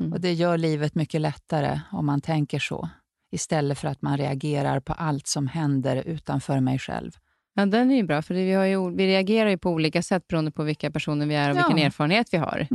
[0.00, 0.12] Mm.
[0.12, 2.88] Och Det gör livet mycket lättare om man tänker så,
[3.32, 7.10] istället för att man reagerar på allt som händer utanför mig själv.
[7.54, 10.28] Ja, den är ju bra, för vi, har ju, vi reagerar ju på olika sätt
[10.28, 11.66] beroende på vilka personer vi är och Ja.
[11.68, 12.66] vilken erfarenhet vi har.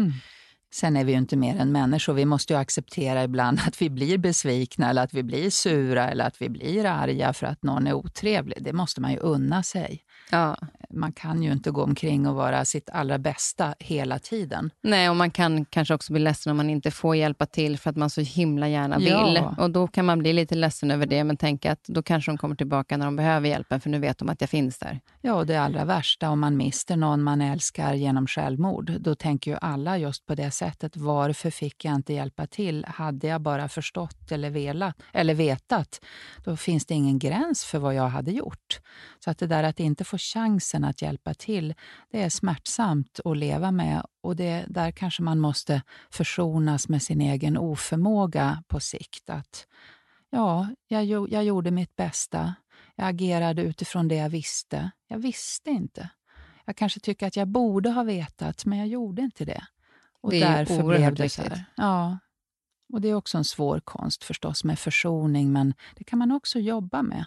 [0.74, 2.14] Sen är vi ju inte mer än människor.
[2.14, 6.26] Vi måste ju acceptera ibland att vi blir besvikna eller att vi blir sura eller
[6.28, 8.58] att vi blir arga för att någon är otrevlig.
[8.62, 10.02] Det måste man ju unna sig.
[10.32, 10.58] Ja.
[10.90, 14.70] Man kan ju inte gå omkring och vara sitt allra bästa hela tiden.
[14.82, 17.90] Nej, och man kan kanske också bli ledsen om man inte får hjälpa till för
[17.90, 19.10] att man så himla gärna vill.
[19.10, 19.56] Ja.
[19.58, 22.38] Och Då kan man bli lite ledsen över det, men tänka att då kanske de
[22.38, 25.00] kommer tillbaka när de behöver hjälpen, för nu vet de att jag finns där.
[25.22, 28.92] Ja, och det allra värsta om man mister någon man älskar genom självmord.
[29.00, 30.98] Då tänker ju alla just på det sättet.
[30.98, 32.86] Varför fick jag inte hjälpa till?
[32.86, 36.02] Hade jag bara förstått eller velat, eller vetat,
[36.46, 38.80] då finns det ingen gräns för vad jag hade gjort.
[39.20, 41.74] Så att det där att inte få chansen att hjälpa till,
[42.12, 44.04] det är smärtsamt att leva med.
[44.22, 49.30] Och det, där kanske man måste försonas med sin egen oförmåga på sikt.
[49.30, 49.68] Att
[50.30, 52.56] ja, jag, jag gjorde mitt bästa.
[52.96, 54.92] Jag agerade utifrån det jag visste.
[55.08, 56.10] Jag visste inte.
[56.66, 59.64] Jag kanske tycker att jag borde ha vetat, men jag gjorde inte det.
[60.22, 61.58] Och Det är därför blev det så viktigt.
[61.58, 61.66] här.
[61.76, 62.18] Ja.
[62.94, 66.60] Och det är också en svår konst förstås med försoning, men det kan man också
[66.60, 67.26] jobba med.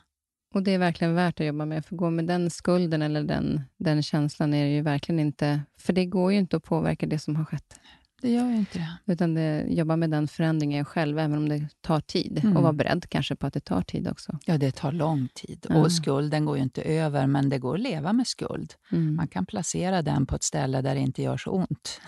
[0.55, 3.63] Och det är verkligen värt att jobba med, för gå med den skulden eller den,
[3.77, 5.61] den känslan är det ju verkligen inte...
[5.81, 7.81] För det går ju inte att påverka det som har skett.
[8.21, 9.13] Det gör ju inte det.
[9.13, 12.41] Utan det, jobba med den förändringen själv, även om det tar tid.
[12.43, 12.57] Mm.
[12.57, 14.39] Och vara beredd kanske på att det tar tid också.
[14.45, 15.67] Ja, det tar lång tid.
[15.69, 15.77] Ja.
[15.77, 18.75] Och skulden går ju inte över, men det går att leva med skuld.
[18.93, 19.17] Mm.
[19.17, 22.01] Man kan placera den på ett ställe där det inte gör så ont.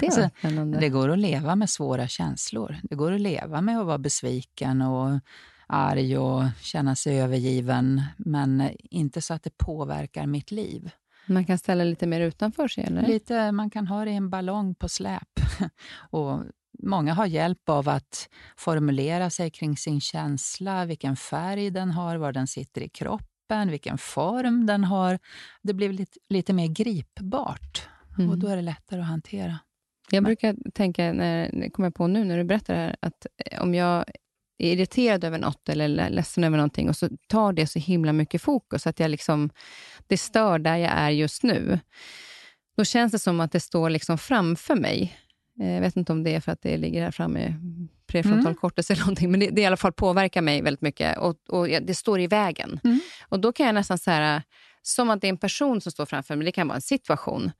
[0.00, 0.30] Det Alltså.
[0.80, 2.76] Det går att leva med svåra känslor.
[2.82, 5.20] Det går att leva med att vara besviken och
[5.72, 10.90] arg och känna sig övergiven, men inte så att det påverkar mitt liv.
[11.26, 13.06] Man kan ställa lite mer utanför sig, eller?
[13.06, 15.40] Lite, man kan ha det i en ballong på släp.
[16.10, 16.40] Och
[16.82, 22.32] många har hjälp av att formulera sig kring sin känsla, vilken färg den har, var
[22.32, 25.18] den sitter i kroppen, vilken form den har.
[25.62, 28.30] Det blir lite, lite mer gripbart Mm.
[28.30, 29.58] och då är det lättare att hantera.
[30.10, 33.26] Jag brukar tänka, när, kommer jag på nu när du berättar det här, att
[33.60, 34.04] om jag
[34.66, 38.12] är irriterad över något eller le- ledsen över någonting och så tar det så himla
[38.12, 39.50] mycket fokus, att jag liksom,
[40.06, 41.80] det stör där jag är just nu.
[42.76, 45.16] Då känns det som att det står liksom framför mig.
[45.60, 47.54] Eh, Jag vet inte om det är för att det ligger här framme,
[48.06, 48.54] prefrontal Mm.
[48.54, 51.66] cortex eller någonting, men det, det i alla fall påverkar mig väldigt mycket och, och
[51.68, 52.80] det står i vägen.
[52.84, 53.00] Mm.
[53.28, 54.42] Och då kan jag nästan så här,
[54.82, 57.50] som att det är en person som står framför mig, det kan vara en situation.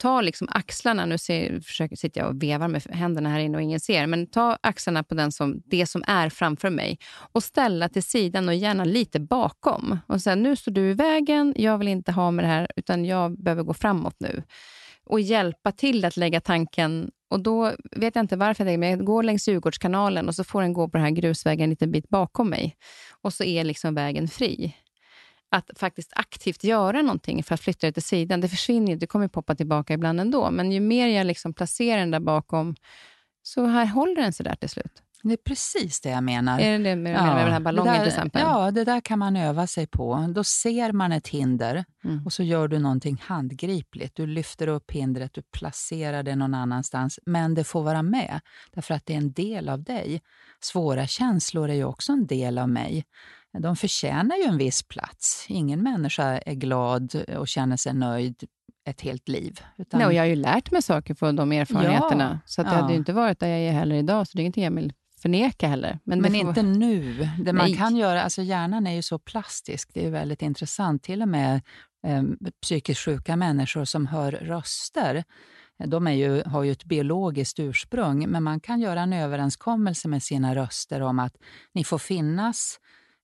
[0.00, 3.62] Ta liksom axlarna, nu ser, försöker, sitter jag och vevar med händerna här inne och
[3.62, 6.98] ingen ser, men ta axlarna på den som, det som är framför mig
[7.32, 9.98] och ställa till sidan och gärna lite bakom.
[10.06, 13.04] Och säga, nu står du i vägen, jag vill inte ha med det här, utan
[13.04, 14.42] jag behöver gå framåt nu.
[15.04, 18.90] Och hjälpa till att lägga tanken och då vet jag inte varför jag tänker, men
[18.90, 21.92] jag går längs Djurgårdskanalen och så får den gå på den här grusvägen en liten
[21.92, 22.76] bit bakom mig.
[23.22, 24.74] Och så är liksom vägen fri.
[25.50, 29.28] Att faktiskt aktivt göra någonting för att flytta det till sidan, det försvinner Det kommer
[29.28, 30.50] poppa tillbaka ibland ändå.
[30.50, 32.74] Men ju mer jag liksom placerar den där bakom,
[33.42, 35.02] så här håller den sig där till slut.
[35.22, 36.60] Det är precis det jag menar.
[36.60, 38.42] Är det det med, ja, med den här ballongen där, till exempel?
[38.42, 40.32] Ja, det där kan man öva sig på.
[40.34, 42.26] Då ser man ett hinder mm.
[42.26, 44.16] och så gör du någonting handgripligt.
[44.16, 48.40] Du lyfter upp hindret, du placerar det någon annanstans, men det får vara med,
[48.72, 50.22] därför att det är en del av dig.
[50.60, 53.04] Svåra känslor är ju också en del av mig.
[53.58, 55.46] De förtjänar ju en viss plats.
[55.48, 58.44] Ingen människa är glad och känner sig nöjd
[58.88, 59.60] ett helt liv.
[59.76, 59.98] Utan...
[59.98, 62.40] Nej, och jag har ju lärt mig saker från de erfarenheterna.
[62.44, 62.72] Ja, så att ja.
[62.72, 64.74] jag hade ju inte varit där jag är heller idag, så det är ingenting jag
[64.74, 64.92] vill
[65.22, 65.98] förneka heller.
[66.04, 67.28] Men, men inte nu.
[67.38, 71.02] Det man kan göra, alltså hjärnan är ju så plastisk, det är väldigt intressant.
[71.02, 71.60] Till och med
[72.06, 72.22] eh,
[72.62, 75.24] psykiskt sjuka människor som hör röster,
[75.86, 80.54] de ju, har ju ett biologiskt ursprung, men man kan göra en överenskommelse med sina
[80.54, 81.36] röster om att
[81.74, 82.78] ni får finnas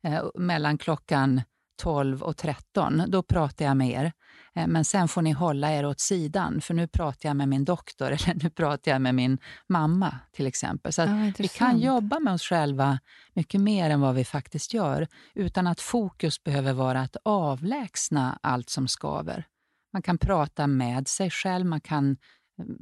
[0.05, 1.43] eh, mellan klockan
[1.83, 4.13] 12 och 13, då pratar jag med er.
[4.55, 7.65] Eh, men sen får ni hålla er åt sidan, för nu pratar jag med min
[7.65, 9.39] doktor eller nu pratar jag med min
[9.69, 10.93] mamma till exempel.
[10.93, 12.99] Så ja, vi kan jobba med oss själva
[13.33, 18.71] mycket mer än vad vi faktiskt gör, utan att fokus behöver vara att avlägsna allt
[18.71, 19.47] som skaver.
[19.93, 22.79] Man kan prata med sig själv, man kan mm,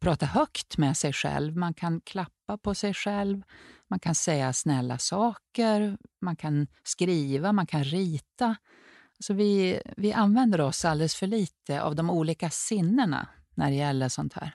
[0.00, 3.42] prata högt med sig själv, man kan klappa på sig själv,
[3.92, 8.56] man kan säga snälla saker, man kan skriva, man kan rita.
[9.18, 14.08] Alltså vi, vi använder oss alldeles för lite av de olika sinnena när det gäller
[14.08, 14.54] sånt här.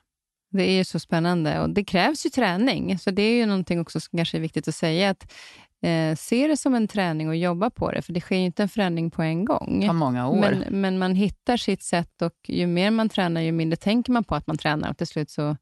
[0.50, 3.00] Det är så spännande och det krävs ju träning.
[3.00, 5.10] Så det är ju någonting också som kanske är viktigt att säga.
[5.10, 5.34] att
[5.82, 8.64] eh, Se det som en träning och jobba på det, för det sker ju inte
[8.64, 9.80] en förändring på en gång.
[9.80, 10.40] Det många år.
[10.40, 14.24] Men, men man hittar sitt sätt och ju mer man tränar, ju mindre tänker man
[14.24, 15.58] på att man tränar och till slut så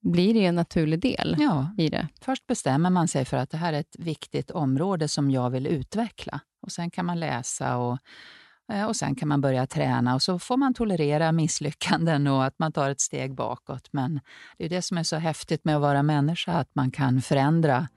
[0.00, 1.70] blir det en naturlig del ja.
[1.78, 2.08] i det.
[2.20, 5.66] Först bestämmer man sig för att det här är ett viktigt område som jag vill
[5.66, 6.40] utveckla.
[6.62, 7.98] Och Sen kan man läsa och,
[8.72, 12.58] eh, och sen kan man börja träna och så får man tolerera misslyckanden och att
[12.58, 13.88] man tar ett steg bakåt.
[13.90, 14.20] Men
[14.58, 17.88] det är det som är så häftigt med att vara människa, att man kan förändra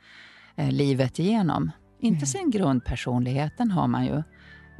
[0.56, 1.72] eh, livet igenom.
[2.00, 2.26] Inte mm.
[2.26, 4.24] sin grundpersonlighet, den har man ju.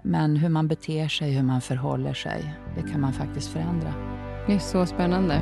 [0.04, 3.94] Men hur man beter sig, hur man förhåller sig, det kan man faktiskt förändra.
[4.48, 5.42] Det är så spännande.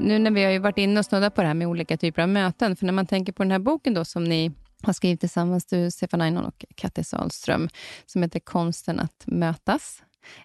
[0.00, 2.28] Nu när vi har varit inne och snuddat på det här med olika typer av
[2.28, 5.66] möten, för när man tänker på den här boken då som ni har skrivit tillsammans,
[5.66, 7.68] du, Stefan Einon och Kattis Salström,
[8.06, 10.02] som heter Konsten att mötas.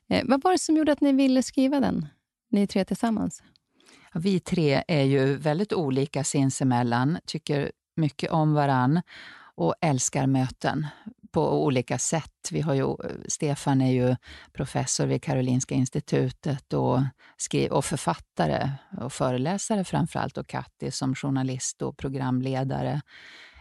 [0.10, 2.08] Eh, vad var det som gjorde att ni ville skriva den,
[2.50, 3.44] ni tre tillsammans?
[4.14, 9.02] Ja, vi tre är ju väldigt olika sinsemellan, tycker mycket om varann
[9.56, 10.88] och älskar möten
[11.34, 12.50] på olika sätt.
[12.52, 12.96] Vi har ju,
[13.28, 14.16] Stefan är ju
[14.54, 17.00] professor vid Karolinska institutet och,
[17.38, 18.72] skri, och författare
[19.02, 23.02] och föreläsare framförallt och Katti som journalist och programledare.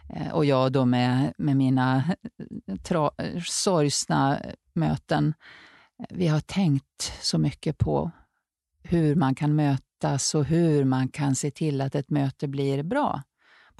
[0.08, 2.04] Eh, och jag då med, med mina
[2.82, 3.10] tra,
[3.46, 4.38] sorgsna
[4.74, 5.34] möten.
[6.10, 8.10] Vi har tänkt så mycket på
[8.82, 13.22] hur man kan mötas och hur man kan se till att ett möte blir bra.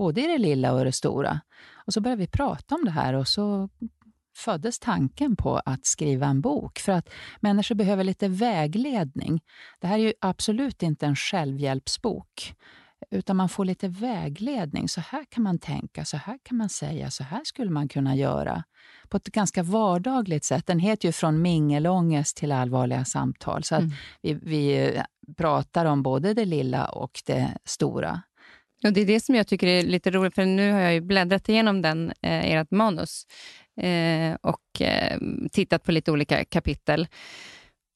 [0.03, 1.41] Både i det lilla och det stora.
[1.87, 3.69] Och så började vi prata om det här och så
[4.37, 6.79] föddes tanken på att skriva en bok.
[6.79, 7.09] För att
[7.41, 9.41] människor behöver lite vägledning.
[9.81, 12.55] Det här är ju absolut inte en självhjälpsbok.
[13.11, 14.89] Utan man får lite vägledning.
[14.89, 18.17] Så här kan man tänka, så här kan man säga, så här skulle man kunna
[18.17, 18.65] göra.
[19.09, 20.67] På ett ganska vardagligt sätt.
[20.67, 23.65] Den heter ju Från mingelångest till allvarliga samtal.
[23.65, 23.93] Så att mm.
[24.23, 25.03] vi, vi
[25.37, 28.23] pratar om både det lilla och det stora.
[28.85, 31.01] Och Det är det som jag tycker är lite roligt, för nu har jag ju
[31.01, 33.27] bläddrat igenom den, eh, ert manus
[33.81, 35.19] eh, och eh,
[35.53, 37.07] tittat på lite olika kapitel.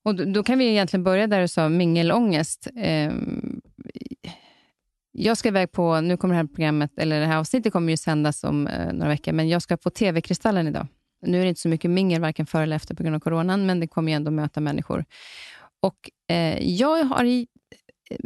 [0.05, 2.69] Och då, då, kan vi egentligen börja där du sa mingelångest.
[2.77, 3.13] Eh,
[5.13, 7.97] jag ska iväg på, nu kommer det här programmet, eller det här avsnittet kommer ju
[7.97, 10.87] sändas om eh, några veckor, men jag ska på TV-Kristallen idag.
[11.23, 13.67] Nu är det inte så mycket mingel, varken före eller efter på grund av coronan,
[13.67, 15.05] men det kommer ju ändå möta människor.
[15.83, 17.47] Och eh, jag har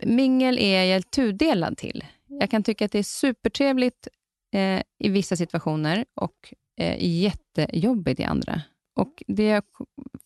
[0.06, 2.04] mingel är jag tudelad till.
[2.30, 4.08] Jag kan tycka att det är supertrevligt
[4.52, 8.62] eh, i vissa situationer och eh, jättejobbigt i andra.
[8.96, 9.64] Och Det jag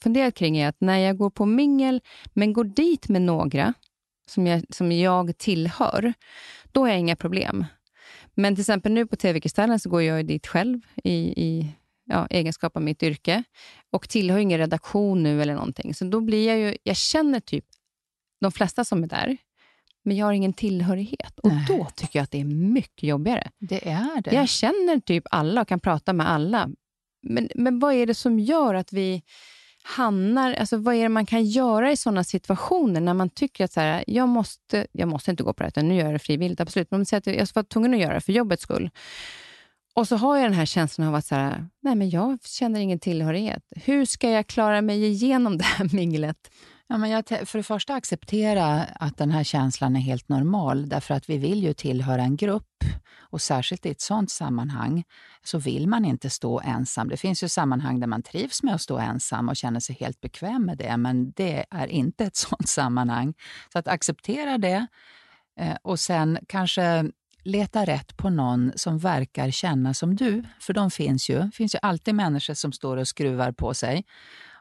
[0.03, 2.01] funderat kring är att när jag går på mingel,
[2.33, 3.75] men går dit med några
[4.27, 6.15] som jag, som jag tillhör,
[6.73, 7.65] då har jag inga problem.
[8.35, 11.75] Men till exempel nu på TV-kristallen så går jag dit själv i, i
[12.05, 13.45] ja, egenskap av mitt yrke
[13.91, 15.95] och tillhör ingen redaktion nu eller någonting.
[15.95, 17.65] Så då blir jag ju, jag känner typ
[18.41, 19.37] de flesta som är där,
[20.05, 21.39] men jag har ingen tillhörighet.
[21.39, 21.65] Och Nej.
[21.69, 23.51] då tycker jag att det är mycket jobbigare.
[23.59, 24.35] Det är det.
[24.35, 26.71] Jag känner typ alla och kan prata med alla.
[27.23, 29.23] Men, men vad är det som gör att vi
[29.83, 30.55] hamnar...
[30.55, 33.81] Alltså vad är det man kan göra i sådana situationer när man tycker att så
[33.81, 36.61] här, jag, måste, jag måste inte gå på det här, nu gör jag det frivilligt.
[36.61, 36.91] Absolut.
[36.91, 38.91] Men om man säger att jag var tvungen att göra det för jobbets skull.
[39.95, 42.81] Och så har jag den här känslan av att så här, nej men jag känner
[42.81, 43.63] ingen tillhörighet.
[43.71, 46.51] Hur ska jag klara mig igenom det här minglet?
[46.89, 51.15] Ja, men jag, för det första acceptera att den här känslan är helt normal, därför
[51.15, 52.85] att vi vill ju tillhöra en grupp.
[53.35, 55.05] Och särskilt i ett sånt sammanhang
[55.45, 57.09] så vill man inte stå ensam.
[57.09, 60.21] Det finns ju sammanhang där man trivs med att stå ensam och känner sig helt
[60.21, 63.35] bekväm med det, men det är inte ett sånt sammanhang.
[63.73, 64.87] Så att acceptera det
[65.61, 67.05] eh, och sen kanske
[67.43, 71.39] leta rätt på någon som verkar känna som du, för de finns ju.
[71.39, 74.05] Det finns ju alltid människor som står och skruvar på sig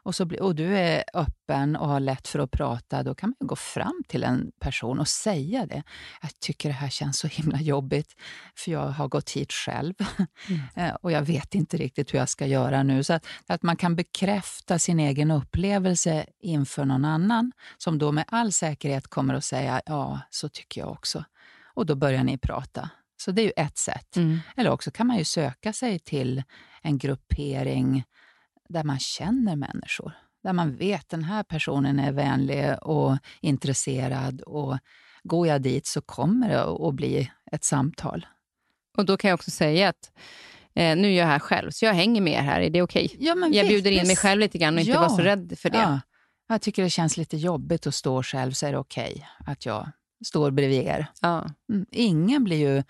[0.04, 3.28] och, så blir, och du är öppen och har lätt för att prata, då kan
[3.28, 5.82] man ju gå fram till en person och säga det.
[6.22, 8.14] Jag tycker det här känns så himla jobbigt,
[8.56, 9.94] för jag har gått hit själv
[10.76, 13.04] Eh, och jag vet inte riktigt hur jag ska göra nu.
[13.04, 18.24] Så att, att man kan bekräfta sin egen upplevelse inför någon annan, som då med
[18.28, 21.24] all säkerhet kommer att säga ja, så tycker jag också.
[21.74, 22.90] Och då börjar ni prata.
[23.16, 24.16] Så det är ju ett sätt.
[24.56, 26.42] Eller också kan man ju söka sig till
[26.82, 28.04] en gruppering
[28.68, 30.12] där man känner människor.
[30.42, 34.78] Där man vet den här personen är vänlig och intresserad och
[35.22, 38.26] går jag dit så kommer det att bli ett samtal.
[38.96, 40.12] Och då kan jag också säga att
[40.74, 42.60] eh, nu är jag här själv, så jag hänger med er här.
[42.60, 43.16] Är det okej?
[43.18, 44.98] Ja, men Jag bjuder in mig själv lite grann och inte Ja.
[45.00, 45.78] vara så rädd för det.
[45.78, 46.00] Ja.
[46.48, 49.88] Jag tycker det känns lite jobbigt att stå själv, så är det okej att jag
[50.26, 51.06] står bredvid er.
[51.20, 51.46] Ja.
[51.72, 51.86] Mm.
[51.90, 52.82] Ingen blir ju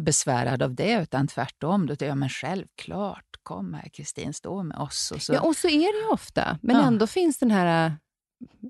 [0.00, 1.86] besvärad av det, utan tvärtom.
[1.86, 5.10] Då tycker jag, men självklart, kom här Kristin, stå med oss.
[5.14, 5.32] Och så.
[5.34, 6.58] Ja, och så är det ju ofta.
[6.62, 6.82] Men Ja.
[6.86, 7.96] ändå finns den här...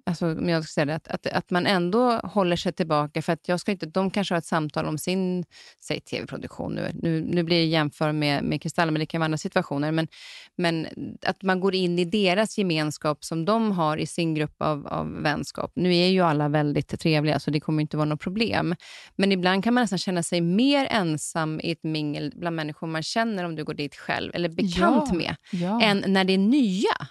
[0.07, 3.23] Alltså, om jag ska säga det, att, att, att man ändå håller sig tillbaka.
[3.23, 5.45] För att jag ska inte, de kanske har ett samtal om sin
[5.81, 6.73] säg, tv-produktion.
[6.75, 9.93] Nu, nu, nu blir det jämför med, med Kristallen, men det kan vara andra situationer.
[9.93, 10.09] Men,
[10.57, 10.87] men
[11.27, 15.23] att man går in i deras gemenskap som de har i sin grupp av, av
[15.23, 15.73] vänskap.
[15.75, 18.75] Nu är ju alla väldigt trevliga, så det kommer inte vara något problem.
[19.17, 23.03] Men ibland kan man nästan känna sig mer ensam i ett mingel bland människor man
[23.03, 25.15] känner om du går dit själv, eller bekant Ja.
[25.15, 25.83] med, ja.
[25.83, 27.09] än när det är nya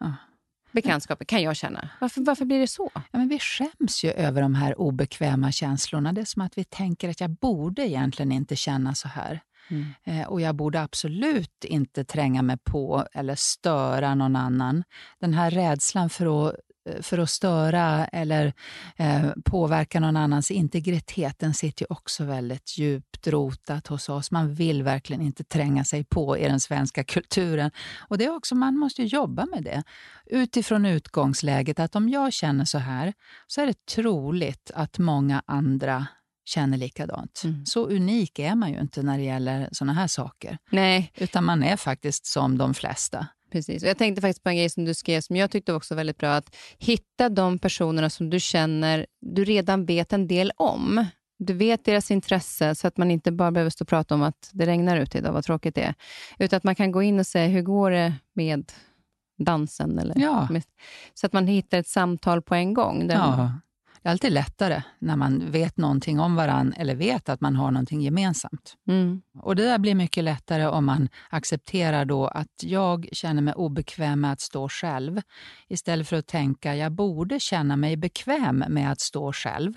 [0.00, 0.14] Ja.
[0.72, 1.88] Bekantskaper, kan jag känna.
[2.00, 2.90] Varför, varför blir det så?
[2.94, 6.12] Ja, men vi skäms ju över de här obekväma känslorna.
[6.12, 9.40] Det är som att vi tänker att jag borde egentligen inte känna så här.
[10.04, 14.84] Eh, och jag borde absolut inte tränga mig på eller störa någon annan.
[15.20, 16.56] Den här rädslan för att,
[17.00, 18.52] för att störa eller
[18.96, 24.30] eh, påverka någon annans integritet, den sitter ju också väldigt djupt rotat hos oss.
[24.30, 27.70] Man vill verkligen inte tränga sig på i den svenska kulturen.
[28.08, 29.82] Och det är också, man måste ju jobba med det.
[30.26, 33.12] Utifrån utgångsläget att om jag känner så här,
[33.46, 36.06] så är det troligt att många andra
[36.44, 37.42] känner likadant.
[37.44, 37.66] Mm.
[37.66, 40.58] Så unik är man ju inte när det gäller såna här saker.
[40.70, 43.26] Nej, Utan man är faktiskt som de flesta.
[43.52, 43.82] Precis.
[43.82, 45.96] Och jag tänkte faktiskt på en grej som du skrev som jag tyckte också var
[45.96, 46.30] väldigt bra.
[46.34, 51.06] Att hitta de personerna som du känner du redan vet en del om.
[51.38, 54.50] Du vet deras intresse så att man inte bara behöver stå och prata om att
[54.52, 55.94] det regnar ute idag, vad tråkigt det är.
[56.38, 58.72] Utan att man kan gå in och säga, hur går det med
[59.38, 59.98] dansen?
[59.98, 60.48] Eller Ja.
[60.50, 60.62] med,
[61.14, 63.06] så att man hittar ett samtal på en gång.
[63.06, 63.52] Där Ja.
[64.02, 67.70] Det är alltid lättare när man vet någonting om varann eller vet att man har
[67.70, 68.74] någonting gemensamt.
[68.88, 69.22] Mm.
[69.38, 74.20] Och Det där blir mycket lättare om man accepterar då att jag känner mig obekväm
[74.20, 75.20] med att stå själv.
[75.68, 79.72] Istället för att tänka jag borde känna mig bekväm med att stå själv.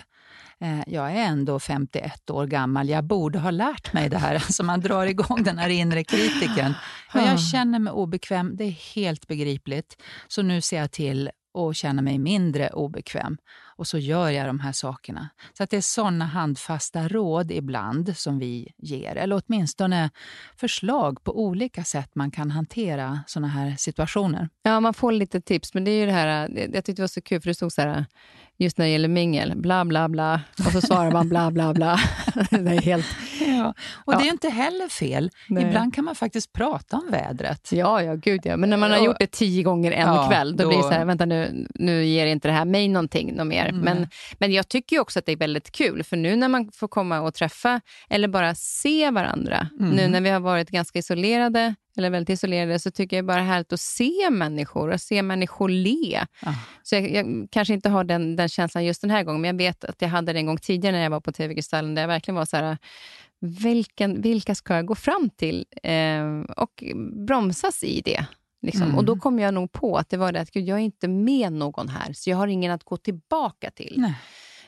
[0.60, 4.34] Eh, Jag är ändå 51 år gammal, jag borde ha lärt mig det här.
[4.46, 6.74] Alltså man drar igång den här inre kritiken.
[7.14, 7.26] Ja.
[7.26, 10.02] jag känner mig obekväm, det är helt begripligt.
[10.28, 13.36] Så nu ser jag till att känna mig mindre obekväm.
[13.76, 15.28] Och så gör jag de här sakerna.
[15.52, 19.16] Så att det är såna handfasta råd ibland som vi ger.
[19.16, 20.10] Eller åtminstone
[20.56, 24.48] förslag på olika sätt man kan hantera såna här situationer.
[24.62, 27.02] Ja, man får lite tips, men det är ju det här, eh, jag tyckte det
[27.02, 28.06] var så kul för det stod så här,
[28.58, 31.98] just när det gäller mingel, bla bla bla, och så svarar man bla bla bla.
[32.50, 33.06] det är helt,
[33.46, 34.18] Ja, och Ja.
[34.18, 35.30] det är inte heller fel.
[35.48, 35.64] Nej.
[35.64, 37.72] Ibland kan man faktiskt prata om vädret.
[37.72, 38.56] ja, ja, gud ja.
[38.56, 40.82] Men när man har gjort det tio gånger en Ja, kväll, då, då- blir det
[40.84, 43.66] så här, vänta nu, nu ger inte det här mig någonting något mer.
[43.66, 43.80] Mm.
[43.80, 46.88] Men, men jag tycker också att det är väldigt kul, för nu när man får
[46.88, 47.80] komma och träffa,
[48.10, 49.90] eller bara se varandra, Mm.
[49.90, 53.42] nu när vi har varit ganska isolerade, eller väldigt isolerade, så tycker jag bara det
[53.42, 56.26] är härligt att se människor och se människor le.
[56.42, 56.54] Ja.
[56.82, 59.58] Så jag, jag kanske inte har den, den känslan just den här gången, men jag
[59.58, 62.08] vet att jag hade det en gång tidigare när jag var på TV-Kristallen, där jag
[62.08, 62.78] verkligen var så här,
[63.40, 65.66] vilken, vilka ska jag gå fram till?
[65.82, 66.84] Eh, och
[67.26, 68.26] bromsas i det.
[68.62, 68.82] Liksom.
[68.82, 68.96] Mm.
[68.96, 71.08] Och då kom jag nog på att det var det att gud, jag är inte
[71.08, 73.94] med någon här, så jag har ingen att gå tillbaka till.
[73.96, 74.14] Nej.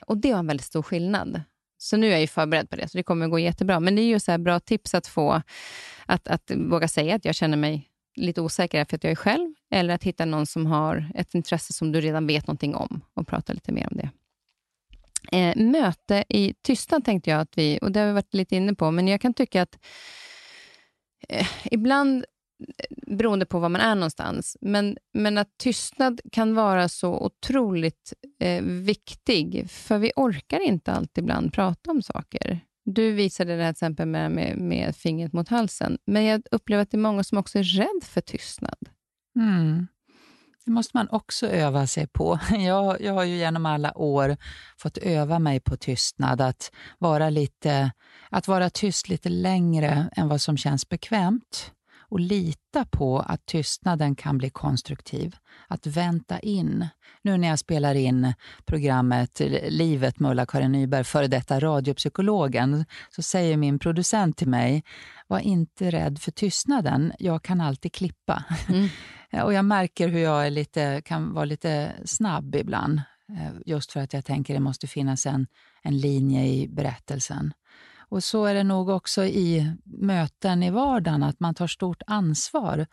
[0.06, 1.42] och det var en väldigt stor skillnad.
[1.78, 3.80] Så nu är jag ju förberedd på det, så det kommer att gå jättebra.
[3.80, 5.42] Men det är ju så bra tips att få,
[6.06, 9.54] att, att våga säga att jag känner mig lite osäker för att jag är själv,
[9.70, 13.26] eller att hitta någon som har ett intresse som du redan vet någonting om och
[13.28, 14.10] prata lite mer om det.
[15.32, 18.74] Eh, möte i tystnad tänkte jag att vi, och det har vi varit lite inne
[18.74, 19.78] på, men jag kan tycka att
[21.28, 22.24] eh, ibland
[23.06, 24.56] beroende på var man är någonstans.
[24.60, 31.24] Men, men att tystnad kan vara så otroligt eh, viktig, för vi orkar inte alltid
[31.24, 32.60] ibland prata om saker.
[32.84, 36.90] Du visade det här exempel med, med, med fingret mot halsen, men jag upplever att
[36.90, 38.78] det är många som också är rädd för tystnad.
[39.36, 39.86] Mm.
[40.64, 42.38] Det måste man också öva sig på.
[42.50, 44.36] Jag, jag har ju genom alla år
[44.76, 47.92] fått öva mig på tystnad, att vara, lite,
[48.30, 51.72] att vara tyst lite längre än vad som känns bekvämt
[52.10, 55.36] och lita på att tystnaden kan bli konstruktiv.
[55.68, 56.86] Att vänta in.
[57.22, 58.32] Nu när jag spelar in
[58.66, 64.84] programmet Livet med Ulla-Karin Nyberg, före detta radiopsykologen, så säger min producent till mig,
[65.26, 68.44] var inte rädd för tystnaden, jag kan alltid klippa.
[68.68, 68.88] Mm.
[69.44, 73.00] och jag märker hur jag är lite, kan vara lite snabb ibland,
[73.32, 75.46] eh, just för att jag tänker det måste finnas en,
[75.82, 77.52] en linje i berättelsen.
[78.08, 82.86] Och så är det nog också i möten i vardagen, att man tar stort ansvar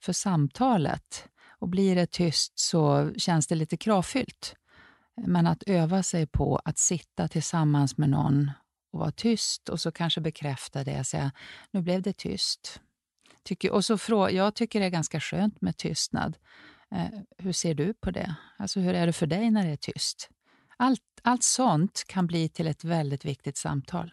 [0.00, 1.28] för samtalet.
[1.58, 4.54] Och blir det tyst så känns det lite kravfyllt.
[5.26, 8.50] Men att öva sig på att sitta tillsammans med någon
[8.92, 11.32] och vara tyst och så kanske bekräfta det och säga
[11.70, 12.80] nu blev det tyst.
[13.42, 16.36] Tycker, och så frå, jag tycker det är ganska skönt med tystnad.
[16.90, 17.06] Eh,
[17.38, 18.34] hur ser du på det?
[18.58, 20.28] Alltså hur är det för dig när det är tyst?
[20.76, 24.12] Allt, allt sånt kan bli till ett väldigt viktigt samtal.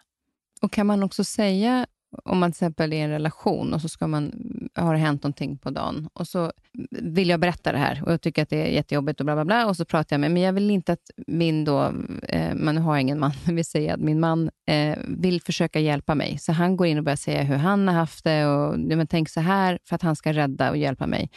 [0.62, 1.86] Och kan man också säga,
[2.24, 4.32] om man till exempel är i en relation och så ska man,
[4.74, 6.52] har det hänt någonting på dagen och så
[6.90, 9.44] vill jag berätta det här och jag tycker att det är jättejobbigt och bla bla
[9.44, 11.94] bla och så pratar jag med, men jag vill inte att min då,
[12.28, 16.14] eh, man har ingen man, men vi säger att min man eh, vill försöka hjälpa
[16.14, 16.38] mig.
[16.38, 19.28] Så han går in och börjar säga hur han har haft det och men tänk
[19.28, 21.30] så här för att han ska rädda och hjälpa mig.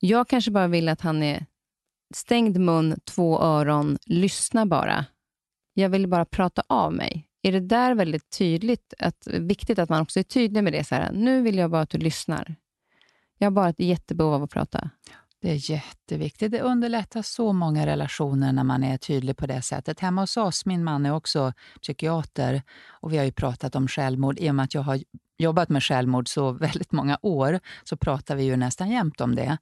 [0.00, 1.46] Jag kanske bara vill att han är
[2.14, 5.04] stängd mun, två öron, lyssna bara.
[5.74, 10.02] Jag vill bara prata av mig är det där väldigt tydligt, att, viktigt att man
[10.02, 10.84] också är tydlig med det.
[10.84, 12.56] Så här, nu vill jag bara att du lyssnar.
[13.38, 14.90] Jag har bara ett jättebehov av att prata.
[15.40, 16.52] Det är jätteviktigt.
[16.52, 20.00] Det underlättar så många relationer när man är tydlig på det sättet.
[20.00, 24.38] Hemma hos oss, min man är också psykiater och vi har ju pratat om självmord.
[24.38, 25.00] I och med att jag har
[25.38, 29.58] jobbat med självmord så väldigt många år så pratar vi ju nästan jämt om det.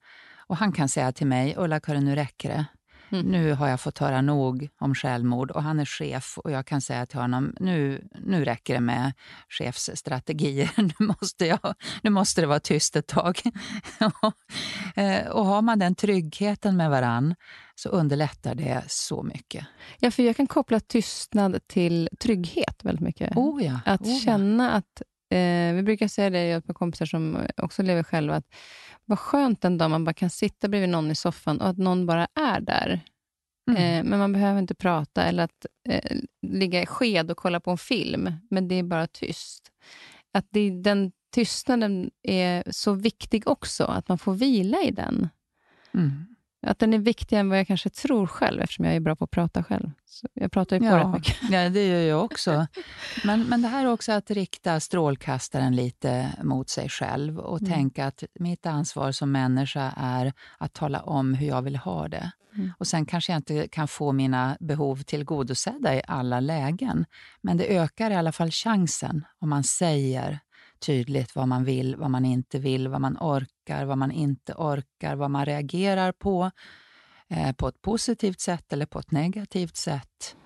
[0.49, 2.67] Och han kan säga till mig, Ulla-Karin nu räcker det.
[3.11, 3.27] Mm.
[3.27, 6.81] Nu har jag fått höra nog om självmord och han är chef och jag kan
[6.81, 9.13] säga till honom, nu, nu räcker det med
[9.49, 10.71] chefsstrategier.
[10.77, 13.41] Nu måste, jag, nu måste det vara tyst ett tag.
[14.97, 17.35] Eh, och har man den tryggheten med varann
[17.75, 19.67] så underlättar det så mycket.
[19.99, 23.37] Ja, för jag kan koppla tystnad till trygghet väldigt mycket.
[23.37, 27.39] Oh ja, att oh känna att, eh, vi brukar säga det, jag med kompisar som
[27.57, 28.55] också lever själva, att
[29.05, 32.07] vad skönt en dag man bara kan sitta bredvid någon i soffan och att någon
[32.07, 33.01] bara är där.
[33.71, 33.83] Mm.
[33.83, 37.71] Eh, men man behöver inte prata eller att eh, ligga i sked och kolla på
[37.71, 39.73] en film, men det är bara tyst.
[40.33, 45.29] Att det, den tystnaden är så viktig också, att man får vila i den.
[45.95, 46.36] Mm.
[46.67, 49.25] Att den är viktigare än vad jag kanske tror själv, eftersom jag är bra på
[49.25, 49.91] att prata själv.
[50.07, 51.37] Så jag pratar ju på ja, rätt mycket.
[51.51, 52.67] Ja, det gör jag också.
[53.25, 57.73] Men, men det här är också att rikta strålkastaren lite mot sig själv och mm.
[57.73, 62.31] tänka att mitt ansvar som människa är att tala om hur jag vill ha det.
[62.55, 62.73] Mm.
[62.79, 67.05] Och Sen kanske jag inte kan få mina behov tillgodosedda i alla lägen,
[67.41, 70.41] men det ökar i alla fall chansen om man säger
[70.81, 75.17] tydligt vad man vill, vad man inte vill, vad man orkar, vad man inte orkar,
[75.17, 76.51] vad man reagerar på,
[77.29, 80.37] eh, på ett positivt sätt eller på ett negativt sätt.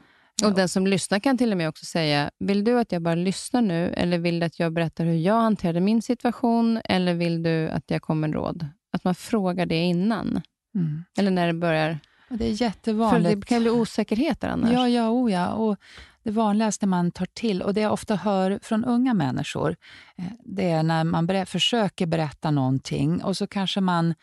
[0.44, 3.14] Och Den som lyssnar kan till och med också säga, vill du att jag bara
[3.14, 7.42] lyssnar nu, eller vill du att jag berättar hur jag hanterade min situation, eller vill
[7.42, 8.66] du att jag kommer med råd?
[8.92, 10.42] Att man frågar det innan.
[10.74, 11.04] Mm.
[11.18, 11.98] Eller när det börjar...
[12.28, 13.30] Det är jättevanligt.
[13.30, 14.72] För det kan bli osäkerheter annars.
[14.72, 15.48] Ja, ja, oh ja.
[15.48, 15.76] Och
[16.22, 19.76] det vanligaste man tar till, och det jag ofta hör från unga människor,
[20.18, 24.14] eh, det är när man ber försöker berätta någonting och så kanske man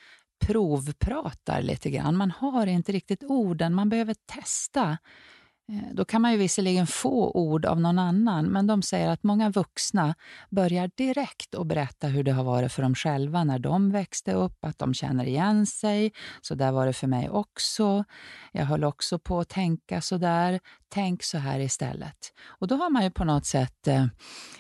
[0.45, 2.17] provpratar lite grann.
[2.17, 4.97] Man har inte riktigt orden, man behöver testa.
[5.69, 9.23] Eh, då kan man ju visserligen få ord av någon annan, men de säger att
[9.23, 10.15] många vuxna
[10.49, 14.65] börjar direkt att berätta hur det har varit för dem själva när de växte upp,
[14.65, 16.11] att de känner igen sig.
[16.41, 18.03] Så där var det för mig också.
[18.51, 20.59] Jag höll också på att tänka så där.
[20.89, 22.33] Tänk så här istället.
[22.45, 24.05] Och då har man ju på något sätt eh,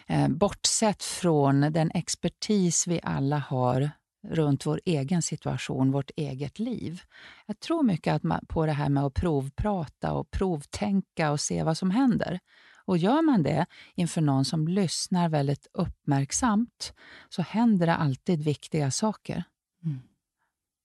[0.07, 3.91] eh bortsett från den expertis vi alla har
[4.29, 7.01] runt vår egen situation, vårt eget liv.
[7.45, 11.63] Jag tror mycket att man, på det här med att provprata och provtänka och se
[11.63, 12.39] vad som händer.
[12.85, 13.65] Och gör man det
[13.95, 16.93] inför någon som lyssnar väldigt uppmärksamt
[17.29, 19.43] så händer det alltid viktiga saker.
[19.83, 19.99] Mm.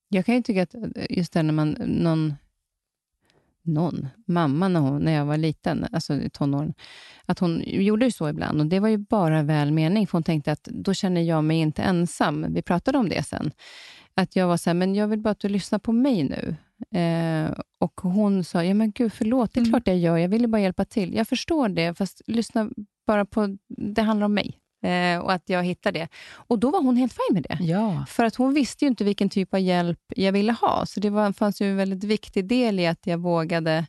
[0.09, 0.75] Jag kan ju tycka att
[1.11, 2.35] just det när man, någon
[3.63, 6.75] någon, mamma när, hon, när jag var liten, alltså i tonåren,
[7.27, 8.61] att hon gjorde så ibland.
[8.61, 11.59] Och Det var ju bara väl mening, för hon tänkte att då känner jag mig
[11.59, 12.47] inte ensam.
[12.55, 13.53] Vi pratade om det sen.
[14.15, 16.57] Att jag var så här, men jag vill bara att du lyssnar på mig nu.
[16.99, 19.73] Eh, och Hon sa, ja men gud förlåt, det är mm.
[19.73, 20.17] klart jag gör.
[20.17, 21.15] Jag ville bara hjälpa till.
[21.15, 22.71] Jag förstår det, fast lyssna
[23.07, 24.59] bara på, det handlar om mig.
[24.83, 26.09] Eh, och att jag hittade det.
[26.35, 27.65] Och då var hon helt fin med det.
[27.65, 28.05] Ja.
[28.09, 30.87] För att hon visste ju inte vilken typ av hjälp jag ville ha.
[30.87, 33.87] Så det var, fanns ju en väldigt viktig del i att jag vågade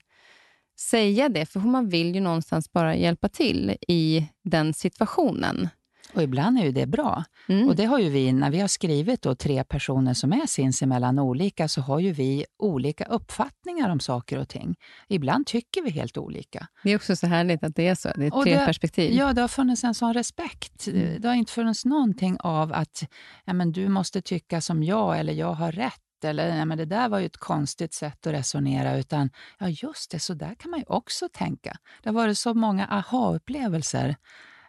[0.80, 1.46] säga det.
[1.46, 5.70] För man vill ju någonstans bara hjälpa till i den situationen.
[6.16, 7.24] Och ibland är ju det bra.
[7.50, 7.68] Mm.
[7.68, 11.20] Och det har ju vi, när vi har skrivit då tre personer som är sinsemellan
[11.20, 14.76] olika, så har ju vi olika uppfattningar om saker och ting.
[15.08, 16.68] Ibland tycker vi helt olika.
[16.84, 18.12] Det är också så härligt att det är så.
[18.16, 19.12] Det är tre det, perspektiv.
[19.12, 20.88] Ja, det har funnits en sån respekt.
[20.88, 21.22] Mm.
[21.22, 23.04] Det har inte funnits någonting av att
[23.46, 26.86] ja, men du måste tycka som jag, eller jag har rätt eller ja, men det
[26.86, 30.72] där var ju ett konstigt sätt att resonera, utan ja, just det, så där kan
[30.72, 31.78] man ju också tänka.
[32.04, 34.16] Det har varit så många aha-upplevelser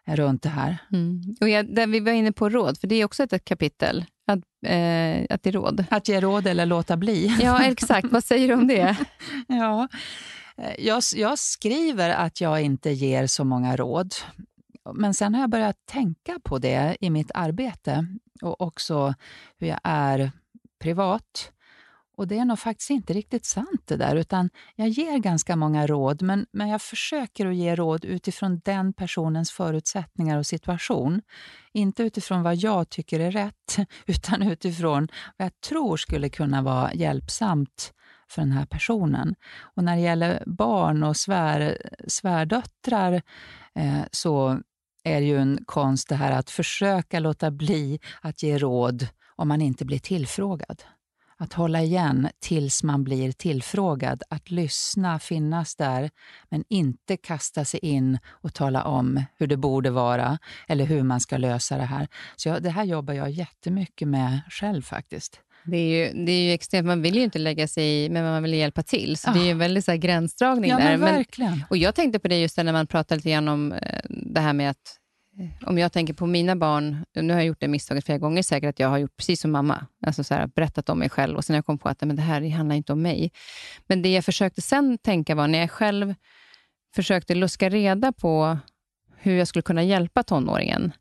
[0.07, 0.79] runt det här.
[0.93, 1.23] Mm.
[1.41, 4.39] Och jag, där vi var inne på råd, för det är också ett kapitel, att,
[4.67, 5.85] eh, att ge råd.
[5.91, 7.37] Att ge råd eller låta bli.
[7.41, 8.13] Ja, exakt.
[8.13, 8.97] Vad säger du om det?
[9.49, 9.89] ja,
[10.57, 14.15] eh, jag, jag skriver att jag inte ger så många råd.
[14.95, 18.07] Men sen har jag börjat tänka på det i mitt arbete
[18.43, 19.15] och också
[19.59, 20.31] hur jag är
[20.79, 21.53] privat.
[22.17, 25.87] Och det är nog faktiskt inte riktigt sant det där, utan jag ger ganska många
[25.87, 31.23] råd, men, men jag försöker att ge råd utifrån den personens förutsättningar och situation.
[31.73, 36.95] Inte utifrån vad jag tycker är rätt, utan utifrån vad jag tror skulle kunna vara
[36.95, 37.93] hjälpsamt
[38.29, 39.35] för den här personen.
[39.77, 43.23] Och när det gäller barn och svär, svärdöttrar
[43.75, 44.61] eh, så
[45.05, 49.49] är det ju en konst det här att försöka låta bli att ge råd om
[49.49, 50.83] man inte blir tillfrågad.
[51.37, 56.11] Att hålla igen tills man blir tillfrågad, att lyssna, finnas där,
[56.51, 61.21] men inte kasta sig in och tala om hur det borde vara eller hur man
[61.21, 62.09] ska lösa det här.
[62.37, 65.41] Så jag, det här jobbar jag jättemycket med själv faktiskt.
[65.67, 68.25] Det är, ju, det är ju extremt, man vill ju inte lägga sig i, men
[68.25, 69.17] man vill hjälpa till.
[69.17, 69.35] Så oh.
[69.35, 70.97] det är ju en väldigt så här gränsdragning ja, där.
[70.97, 71.65] Men verkligen.
[71.71, 74.53] och jag tänkte på det just när man pratade lite grann om eh, det här
[74.53, 74.99] med att
[75.67, 78.69] om jag tänker på mina barn, nu har jag gjort det misstaget flera gånger säkert,
[78.69, 79.87] att jag har gjort precis som mamma.
[80.07, 82.17] Alltså så här, berättat om mig själv och sen har jag kommit på att men
[82.17, 83.33] det här handlar inte om mig.
[83.87, 86.15] Men det jag försökte sen tänka var, när jag själv
[86.95, 88.59] försökte luska reda på
[89.17, 90.93] hur jag skulle kunna hjälpa tonåringen,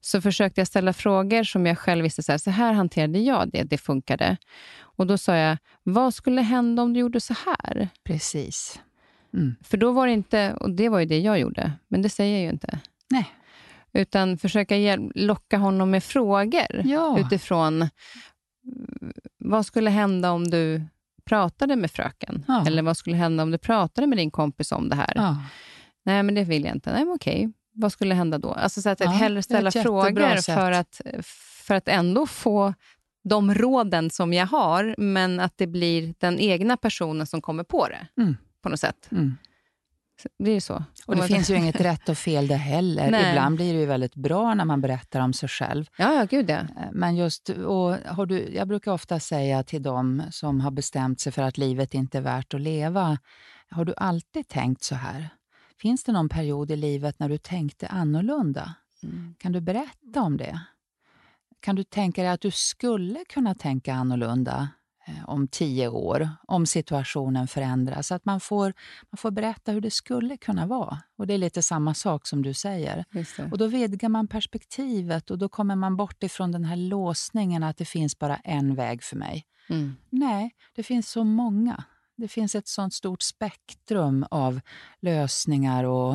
[0.00, 3.50] så försökte jag ställa frågor som jag själv visste, så här, så här hanterade jag
[3.50, 4.36] det, det funkade.
[4.80, 7.88] Och då sa jag, vad skulle hända om du gjorde så här?
[8.04, 8.80] Precis.
[9.34, 9.54] Mm.
[9.62, 12.34] För då var det inte, och det var ju det jag gjorde, men det säger
[12.36, 12.78] jag ju inte.
[13.10, 13.30] Nej.
[13.94, 17.18] Utan försöka locka honom med frågor ja.
[17.18, 17.88] utifrån
[19.38, 20.82] vad skulle hända om du
[21.24, 22.44] pratade med fröken?
[22.48, 22.66] Ja.
[22.66, 25.12] Eller vad skulle hända om du pratade med din kompis om det här?
[25.14, 25.36] Ja.
[26.04, 26.92] Nej, men det vill jag inte.
[26.92, 27.52] Nej, men okej.
[27.74, 28.52] Vad skulle hända då?
[28.52, 31.00] Alltså så att ja, hellre ställa frågor för att,
[31.66, 32.74] för att ändå få
[33.24, 37.88] de råden som jag har, men att det blir den egna personen som kommer på
[37.88, 38.36] det mm.
[38.62, 39.08] på något sätt.
[39.10, 39.36] Mm.
[40.38, 40.84] Det är ju så.
[41.06, 43.10] Och det finns ju inget rätt och fel det heller.
[43.10, 43.30] Nej.
[43.30, 45.84] Ibland blir det ju väldigt bra när man berättar om sig själv.
[45.96, 46.56] Ja, ja gud ja.
[46.56, 51.20] Eh, men just, och har du, jag brukar ofta säga till dem som har bestämt
[51.20, 53.18] sig för att livet inte är värt att leva,
[53.70, 55.28] har du alltid tänkt så här?
[55.80, 58.74] Finns det någon period i livet när du tänkte annorlunda?
[59.02, 59.34] Mm.
[59.38, 60.60] Kan du berätta om det?
[61.60, 64.68] Kan du tänka dig att du skulle kunna tänka annorlunda
[65.26, 68.12] om tio år, om situationen förändras.
[68.12, 68.72] Att man får,
[69.10, 70.98] man får berätta hur det skulle kunna vara.
[71.16, 73.04] Och Det är lite samma sak som du säger.
[73.50, 77.76] Och Då vidgar man perspektivet och då kommer man bort ifrån den här låsningen att
[77.76, 79.46] det finns bara en väg för mig.
[79.68, 79.96] Mm.
[80.10, 81.84] Nej, det finns så många.
[82.16, 84.60] Det finns ett sånt stort spektrum av
[85.00, 86.14] lösningar och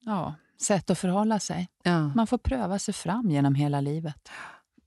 [0.00, 1.68] ja, sätt att förhålla sig.
[1.82, 2.08] Ja.
[2.08, 4.30] Man får pröva sig fram genom hela livet.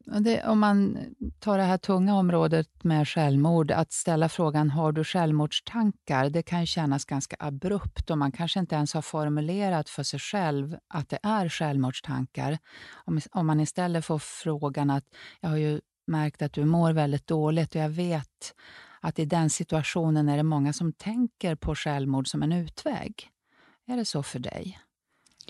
[0.06, 0.98] Det, om man
[1.40, 6.66] tar det här tunga området med självmord, att ställa frågan har du självmordstankar, det kan
[6.66, 11.20] kännas ganska abrupt och man kanske inte ens har formulerat för sig själv att det
[11.24, 12.58] är självmordstankar.
[13.06, 15.06] Om, om man istället får frågan att
[15.40, 18.54] jag har ju märkt att du mår väldigt dåligt och jag vet
[19.00, 23.30] att i den situationen är det många som tänker på självmord som en utväg.
[23.88, 24.80] Är det så för dig?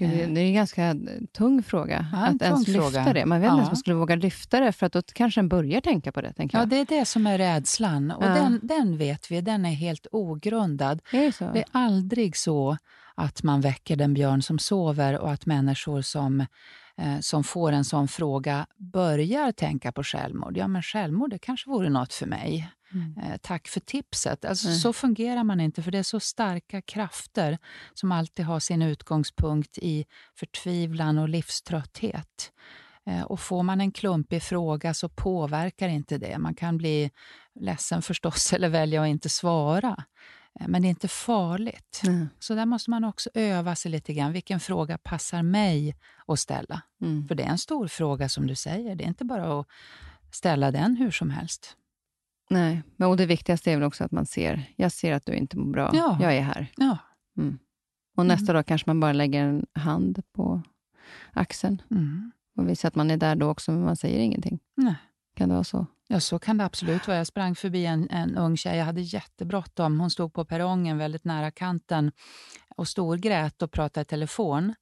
[0.10, 0.96] Gud, det är en ganska
[1.38, 2.06] tung fråga.
[2.12, 3.14] Ja, en att ens lyfta fråga.
[3.14, 3.26] det.
[3.26, 3.58] Man vet inte Ja.
[3.58, 6.22] ens om man skulle våga lyfta det, för att då kanske en börjar tänka på
[6.22, 6.34] det.
[6.34, 6.70] Tänker Ja, jag.
[6.70, 8.12] det är det som är rädslan.
[8.12, 8.30] Och Ja.
[8.30, 11.02] den, den vet vi, den är helt ogrundad.
[11.12, 11.50] Är det så?
[11.54, 12.78] Det är aldrig så
[13.16, 16.40] att man väcker den björn som sover och att människor som,
[16.98, 20.58] eh, som får en sån fråga börjar tänka på självmord.
[20.58, 22.70] Ja, men självmord det kanske vore något för mig.
[22.94, 23.18] Mm.
[23.18, 24.46] Eh, tack för tipset.
[24.46, 24.80] Alltså, Nej.
[24.80, 27.58] Så fungerar man inte, för det är så starka krafter
[27.94, 32.52] som alltid har sin utgångspunkt i förtvivlan och livströtthet.
[33.06, 36.38] Eh, Och får man en klumpig fråga så påverkar inte det.
[36.38, 37.12] Man kan bli
[37.60, 40.04] ledsen förstås eller välja att inte svara.
[40.60, 42.02] Eh, Men det är inte farligt.
[42.04, 42.28] Nej.
[42.40, 44.32] Så där måste man också öva sig lite grann.
[44.32, 45.96] Vilken fråga passar mig
[46.28, 46.82] att ställa?
[47.02, 47.28] Mm.
[47.28, 48.96] För det är en stor fråga som du säger.
[48.96, 49.68] Det är inte bara att
[50.32, 51.76] ställa den hur som helst.
[52.52, 55.34] Nej, men och det viktigaste är väl också att man ser, jag ser att du
[55.34, 56.18] inte mår bra, Ja.
[56.22, 56.68] jag är här.
[56.78, 56.98] Ja.
[58.18, 60.62] Och nästa dag kanske man bara lägger en hand på
[61.34, 62.32] axeln Mm.
[62.58, 64.60] och visar att man är där då också, men man säger ingenting.
[64.76, 64.96] Nej.
[65.36, 65.86] Kan det vara så?
[66.08, 67.18] Ja, så kan det absolut vara.
[67.18, 68.78] Jag sprang förbi en, en ung tjej.
[68.78, 70.00] Jag hade jättebråttom.
[70.00, 72.12] Hon stod på perrongen väldigt nära kanten
[72.76, 74.74] och storgrät och pratade i telefon.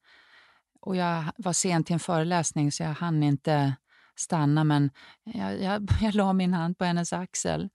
[0.81, 3.75] Och jag var sen till en föreläsning så jag hann inte
[4.19, 4.91] stanna men
[5.23, 7.69] jag, jag, jag la min hand på hennes axel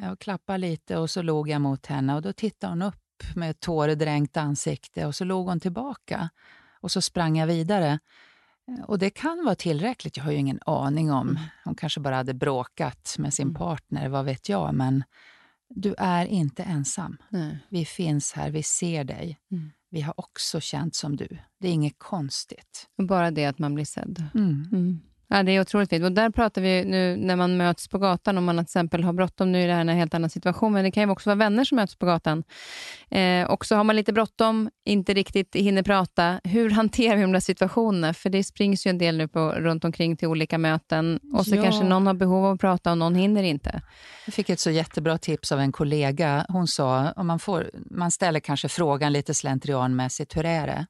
[0.00, 2.96] eh, och klappade lite och så låg jag mot henne och då tittade hon upp
[3.34, 6.30] med ett tåredränkt ansikte och så låg hon tillbaka.
[6.80, 7.98] Och så sprang jag vidare.
[8.68, 11.38] Eh, Och det kan vara tillräckligt, jag har ju ingen aning om.
[11.64, 14.74] Hon kanske bara hade bråkat med sin partner, vad vet jag.
[14.74, 15.04] Men
[15.74, 17.16] du är inte ensam.
[17.28, 17.58] Nej.
[17.68, 19.38] Vi finns här, vi ser dig.
[19.50, 19.70] Mm.
[19.90, 21.38] Vi har också känt som du.
[21.60, 22.88] Det är inget konstigt.
[22.98, 24.24] Och bara det att man blir sedd.
[24.34, 24.68] Mm.
[24.72, 25.00] Mm.
[25.30, 26.04] Ja, det är otroligt fint.
[26.04, 29.12] Och där pratar vi nu när man möts på gatan, om man till exempel har
[29.12, 29.52] bråttom.
[29.52, 31.64] Nu är det här en helt annan situation, men det kan ju också vara vänner
[31.64, 32.44] som möts på gatan.
[33.10, 36.40] Eh, och så har man lite bråttom, inte riktigt hinner prata.
[36.44, 38.14] Hur hanterar vi de där situationerna?
[38.14, 41.20] För det springs ju en del nu på, runt omkring till olika möten.
[41.34, 41.62] Och så Ja.
[41.62, 43.82] kanske någon har behov av att prata och någon hinner inte.
[44.26, 46.46] Jag fick ett så jättebra tips av en kollega.
[46.48, 50.86] Hon sa om man, får, man ställer kanske frågan lite slentrianmässigt, hur är det?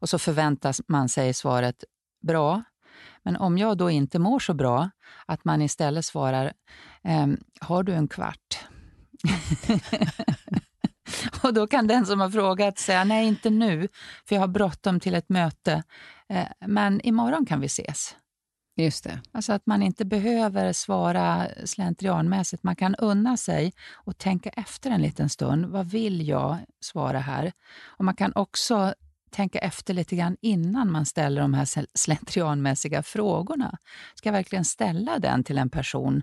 [0.00, 1.84] Och så förväntas man sig svaret
[2.26, 2.62] bra.
[3.26, 4.90] Men om jag då inte mår så bra,
[5.26, 6.52] att man istället svarar,
[7.04, 8.58] ehm, har du en kvart?
[11.42, 13.88] och då kan den som har frågat säga, nej inte nu,
[14.28, 15.82] för jag har bråttom till ett möte.
[16.28, 18.16] Eh, men imorgon kan vi ses.
[18.76, 19.20] Just det.
[19.32, 22.62] Alltså att man inte behöver svara slentrianmässigt.
[22.62, 25.66] Man kan unna sig och tänka efter en liten stund.
[25.66, 27.52] Vad vill jag svara här?
[27.84, 28.94] Och Man kan också
[29.36, 33.78] tänka efter lite grann innan man ställer de här slentrianmässiga frågorna.
[34.14, 36.22] Ska jag verkligen ställa den till en person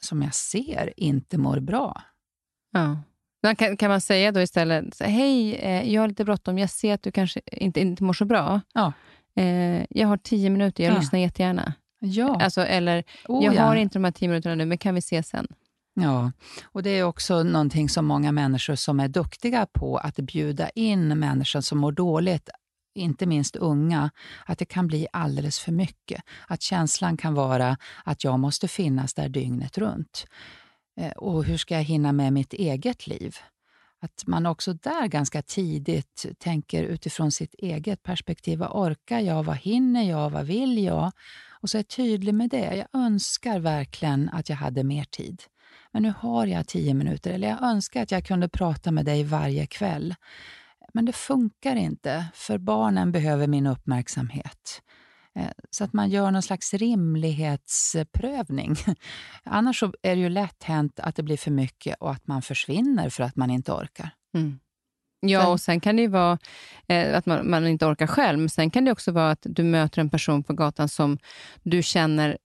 [0.00, 2.02] som jag ser inte mår bra?
[2.72, 2.98] Ja.
[3.56, 7.02] Kan, kan man säga då istället, hej, eh, jag har lite bråttom, jag ser att
[7.02, 8.60] du kanske inte, inte mår så bra.
[8.74, 8.92] Ja.
[9.36, 10.98] Eh, jag har tio minuter, jag Ja.
[10.98, 11.74] lyssnar jättegärna.
[12.00, 13.62] Ja, Alltså, eller, oh, jag ja.
[13.62, 15.46] har inte de här tio minuterna nu, men kan vi ses sen?
[15.94, 16.32] Ja,
[16.64, 21.18] och det är också någonting som många människor som är duktiga på att bjuda in
[21.18, 22.48] människor som mår dåligt,
[22.94, 24.10] inte minst unga,
[24.46, 26.22] att det kan bli alldeles för mycket.
[26.48, 30.26] Att känslan kan vara att jag måste finnas där dygnet runt.
[30.96, 33.36] Eh, och hur ska jag hinna med mitt eget liv?
[34.00, 38.58] Att man också där ganska tidigt tänker utifrån sitt eget perspektiv.
[38.58, 39.42] Vad orkar jag?
[39.42, 40.30] Vad hinner jag?
[40.30, 41.12] Vad vill jag?
[41.60, 42.74] Och så är tydlig med det.
[42.76, 45.42] Jag önskar verkligen att jag hade mer tid.
[45.92, 47.30] Men nu har jag tio minuter.
[47.32, 50.14] Eller jag önskar att jag kunde prata med dig varje kväll.
[50.94, 54.82] Men det funkar inte, för barnen behöver min uppmärksamhet.
[55.34, 58.76] Eh, Så att man gör någon slags rimlighetsprövning.
[59.44, 63.10] Annars är det ju lätt hänt att det blir för mycket och att man försvinner
[63.10, 64.10] för att man inte orkar.
[65.20, 66.38] Ja, Sen- och sen kan det ju vara
[66.88, 69.64] eh, att man, man inte orkar själv, men sen kan det också vara att du
[69.64, 71.18] möter en person på gatan som
[71.62, 72.38] du känner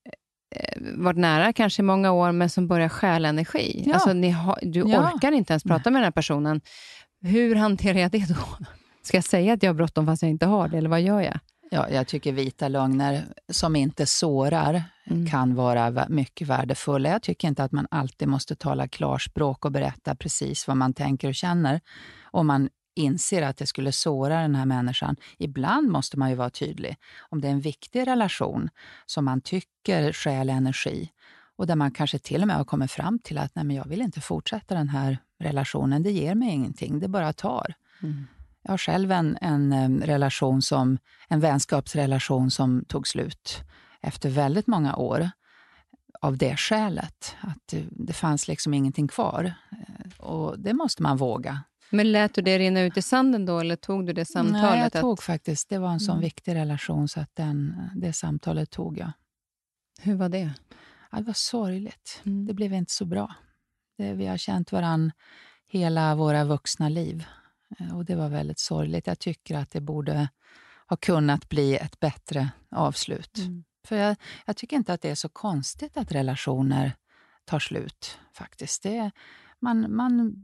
[0.95, 3.83] varit nära kanske i många år, men som börjar stjäla energi.
[3.87, 3.93] Ja.
[3.93, 5.11] Alltså, har, du Ja.
[5.13, 6.61] orkar inte ens prata med den här personen.
[7.21, 8.35] Hur hanterar jag det då?
[9.03, 11.21] Ska jag säga att jag har bråttom fast jag inte har det, eller vad gör
[11.21, 11.39] jag?
[11.71, 15.27] Ja, jag tycker vita lögner som inte sårar Mm.
[15.29, 17.09] kan vara mycket värdefulla.
[17.09, 21.27] Jag tycker inte att man alltid måste tala klarspråk och berätta precis vad man tänker
[21.27, 21.81] och känner.
[22.31, 25.15] Om man inser att det skulle såra den här människan.
[25.37, 26.97] Ibland måste man ju vara tydlig.
[27.19, 28.69] Om det är en viktig relation
[29.05, 31.11] som man tycker stjäl energi
[31.57, 33.87] och där man kanske till och med har kommit fram till att Nej, men jag
[33.87, 36.03] vill inte fortsätta den här relationen.
[36.03, 37.73] Det ger mig ingenting, det bara tar.
[38.03, 38.27] Mm.
[38.61, 43.63] Jag har själv en, en relation som, en vänskapsrelation som tog slut
[44.01, 45.29] efter väldigt många år
[46.21, 47.35] av det skälet.
[47.41, 49.53] Att det, det fanns liksom ingenting kvar.
[49.71, 51.63] Eh, Och det måste man våga.
[51.89, 54.61] Men lät du det rinna ut i sanden då, eller tog du det samtalet?
[54.61, 55.69] Nej, jag att- tog faktiskt.
[55.69, 56.21] Det var en sån Mm.
[56.23, 59.11] viktig relation, så att den, det samtalet tog jag.
[60.01, 60.53] Hur var det?
[61.11, 62.21] Ja, det var sorgligt.
[62.25, 62.45] Mm.
[62.45, 63.35] Det blev inte så bra.
[63.97, 65.11] Det, vi har känt varann
[65.67, 67.25] hela våra vuxna liv.
[67.79, 69.07] Eh, Och det var väldigt sorgligt.
[69.07, 70.29] Jag tycker att det borde
[70.87, 73.37] ha kunnat bli ett bättre avslut.
[73.37, 73.63] Mm.
[73.87, 74.15] För jag,
[74.45, 76.91] jag tycker inte att det är så konstigt att relationer
[77.45, 78.17] tar slut.
[78.33, 78.83] faktiskt.
[78.83, 79.11] Det,
[79.59, 80.41] man, man,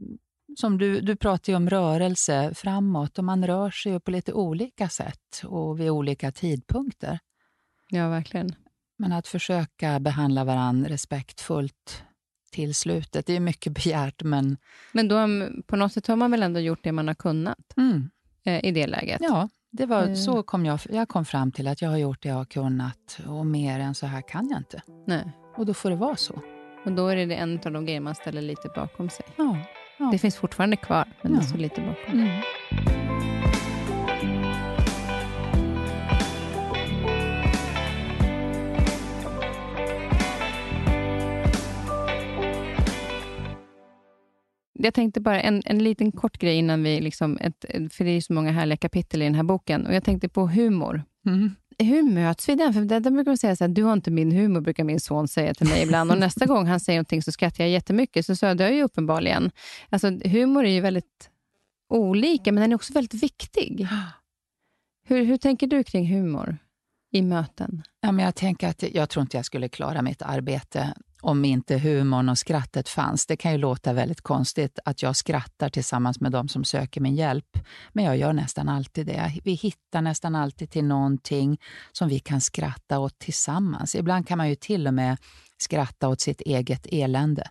[0.56, 4.88] som du, du pratar ju om rörelse framåt och man rör sig på lite olika
[4.88, 7.18] sätt och vid olika tidpunkter.
[7.88, 8.54] Ja, verkligen.
[8.98, 12.02] Men att försöka behandla varann respektfullt
[12.52, 14.56] till slutet, det är mycket begärt, men
[14.92, 17.76] Men då, mm, på något sätt har man väl ändå gjort det man har kunnat
[17.76, 18.10] mm,
[18.44, 19.18] eh, i det läget?
[19.20, 20.14] ja, det var, Eh.
[20.14, 23.18] så kom jag, jag kom fram till att jag har gjort det jag har kunnat
[23.26, 24.82] och mer än så här kan jag inte.
[25.06, 25.32] Nej.
[25.56, 26.42] Och då får det vara så.
[26.84, 29.26] Och då är det en av de grejer man ställer lite bakom sig.
[29.36, 29.56] Ja.
[29.98, 30.08] Ja.
[30.12, 31.42] Det finns fortfarande kvar, men det Ja.
[31.42, 32.18] står lite bakom.
[32.20, 32.28] Mm.
[44.72, 47.00] Jag tänkte bara en, en liten kort grej innan vi...
[47.00, 49.86] Liksom ett, för det är så många härliga kapitel i den här boken.
[49.86, 51.02] Och Jag tänkte på humor.
[51.26, 51.50] Mm.
[51.78, 52.74] Hur möts vi den?
[52.74, 55.00] För där, där brukar man säga så här, du har inte min humor, brukar min
[55.00, 56.10] son säga till mig ibland.
[56.10, 58.26] Och nästa gång han säger någonting så skrattar jag jättemycket.
[58.26, 59.50] Så sa jag, det är ju uppenbarligen.
[59.88, 61.30] Alltså, humor är ju väldigt
[61.88, 63.88] olika, men den är också väldigt viktig.
[65.06, 66.56] Hur, hur tänker du kring humor
[67.12, 67.82] i möten?
[68.00, 70.94] Ja, men jag tänker att jag tror inte jag skulle klara mitt arbete
[71.24, 73.26] om inte humorn och skrattet fanns.
[73.26, 77.14] Det kan ju låta väldigt konstigt att jag skrattar tillsammans med de som söker min
[77.14, 77.58] hjälp,
[77.92, 79.32] men jag gör nästan alltid det.
[79.44, 81.58] Vi hittar nästan alltid till någonting
[81.92, 83.94] som vi kan skratta åt tillsammans.
[83.94, 85.16] Ibland kan man ju till och med
[85.58, 87.48] skratta åt sitt eget elände.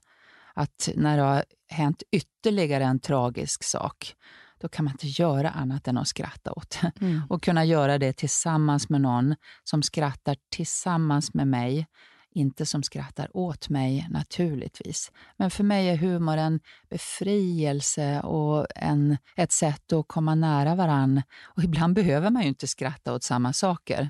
[0.53, 4.15] Att när det har hänt ytterligare en tragisk sak,
[4.61, 6.91] då kan man inte göra annat än att skratta åt det
[7.29, 11.87] och kunna göra det tillsammans med någon som skrattar tillsammans med mig.
[12.35, 15.11] Inte som skrattar åt mig, naturligtvis.
[15.37, 16.59] Men för mig är humor en
[16.89, 21.21] befrielse och en, ett sätt att komma nära varann.
[21.43, 24.09] Och ibland behöver man ju inte skratta åt samma saker.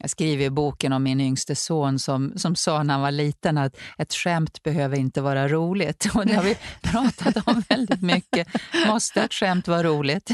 [0.00, 3.58] Jag skriver i boken om min yngste son som, som sa när han var liten
[3.58, 6.08] att ett skämt behöver inte vara roligt.
[6.14, 8.48] Och det har vi pratat om väldigt mycket.
[8.86, 10.30] Måste ett skämt vara roligt?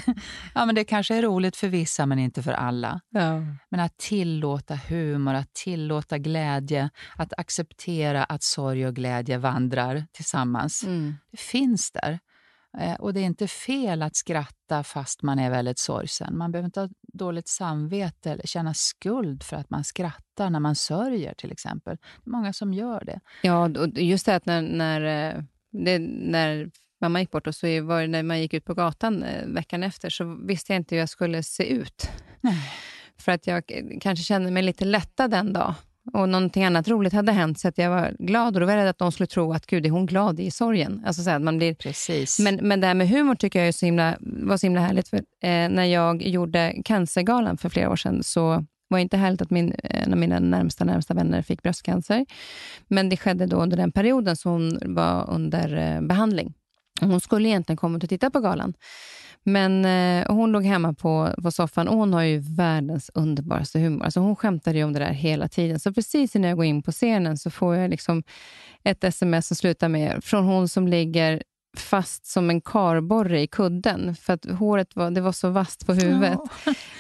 [0.55, 3.01] Ja, men det kanske är roligt för vissa, men inte för alla.
[3.11, 3.41] Ja.
[3.71, 10.83] Men att tillåta humor, att tillåta glädje, att acceptera att sorg och glädje vandrar tillsammans.
[10.83, 11.15] Mm.
[11.31, 12.19] Det finns där.
[12.79, 16.39] Eh, Och det är inte fel att skratta fast man är väldigt sorgsen.
[16.39, 20.75] Man behöver inte ha dåligt samvete eller känna skuld för att man skrattar när man
[20.75, 21.97] sörjer till exempel.
[22.25, 23.21] Det är många som gör det.
[23.43, 25.01] Ja, och just det att när, när,
[25.35, 26.71] eh, det, när
[27.01, 29.83] mamma gick bort och så var det när man gick ut på gatan eh, veckan
[29.83, 32.11] efter så visste jag inte hur jag skulle se ut.
[32.41, 32.73] Nej.
[33.19, 33.63] För att jag
[34.01, 35.75] kanske kände mig lite lättad den dag
[36.13, 38.81] och någonting annat roligt hade hänt så att jag var glad och då var jag
[38.81, 41.03] rädd att de skulle tro att gud, är hon glad i sorgen?
[41.07, 42.39] Alltså så att man blir Precis.
[42.39, 45.09] Men, men det här med humor tycker jag är så himla, var så himla härligt.
[45.09, 45.23] För, eh,
[45.69, 49.75] när jag gjorde Cancergalan för flera år sedan så var det inte härligt att min,
[49.83, 52.27] en av mina närmsta, närmsta vänner fick bröstcancer.
[52.89, 56.55] Men det skedde då under den perioden som hon var under eh, behandling.
[57.01, 58.75] Hon skulle egentligen komma och titta på galan.
[59.45, 64.05] Men eh, hon låg hemma på, på soffan och hon har ju världens underbaraste humor.
[64.05, 65.81] Alltså hon skämtade om det där hela tiden.
[65.81, 68.23] Så precis innan jag går in på scenen så får jag liksom
[68.85, 71.43] ett sms som slutar med från hon som ligger
[71.77, 74.15] fast som en karborre i kudden.
[74.15, 76.39] För att håret var, det var så vasst på huvudet.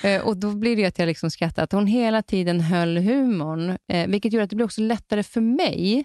[0.02, 1.62] Eh, och då blir det att jag liksom skrattar.
[1.62, 3.78] Att hon hela tiden höll humorn.
[3.88, 6.04] Eh, vilket gör att det blir också lättare för mig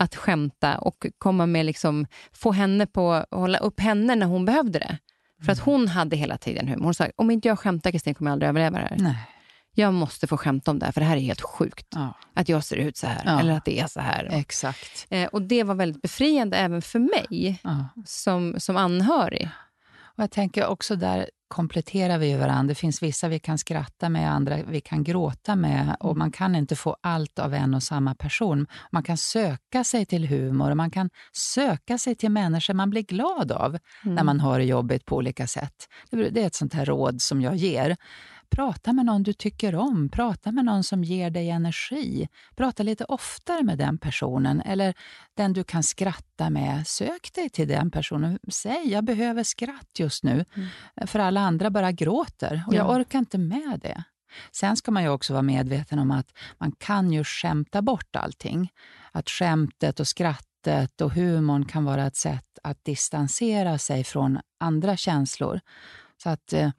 [0.00, 4.78] att skämta och komma med liksom, få henne på, hålla upp henne när hon behövde
[4.78, 4.98] det.
[5.44, 6.84] För att hon hade hela tiden humor.
[6.84, 8.96] Hon sa, om inte jag skämtar Kristin kommer jag aldrig överleva det här.
[8.98, 9.16] Nej.
[9.74, 11.86] Jag måste få skämta om det här, för det här är helt sjukt.
[11.90, 13.40] Ja, Att jag ser ut så här, Ja.
[13.40, 14.28] eller att det är så här.
[14.32, 15.06] exakt.
[15.10, 17.84] Eh, och det var väldigt befriande även för mig Ja.
[18.06, 19.48] som, som anhörig.
[20.20, 22.68] Jag tänker också där kompletterar vi varandra.
[22.68, 25.96] Det finns vissa vi kan skratta med, andra vi kan gråta med.
[26.00, 28.66] Och Man kan inte få allt av en och samma person.
[28.92, 33.02] Man kan söka sig till humor och man kan söka sig till människor man blir
[33.02, 35.88] glad av när man har det jobbigt på olika sätt.
[36.10, 37.96] Det är ett sånt här råd som jag ger.
[38.50, 42.28] Prata med någon du tycker om, prata med någon som ger dig energi.
[42.56, 44.94] Prata lite oftare med den personen eller
[45.34, 46.86] den du kan skratta med.
[46.86, 48.38] Sök dig till den personen.
[48.48, 50.44] Säg, jag behöver skratt just nu.
[51.06, 52.96] För alla andra bara gråter och jag Ja.
[52.96, 54.04] orkar inte med det.
[54.52, 58.72] Sen ska man ju också vara medveten om att man kan ju skämta bort allting.
[59.12, 64.40] Att skämtet och skrattet skrattet och humorn kan vara ett sätt att distansera sig från
[64.60, 65.60] andra känslor.
[66.22, 66.70] Så att eh,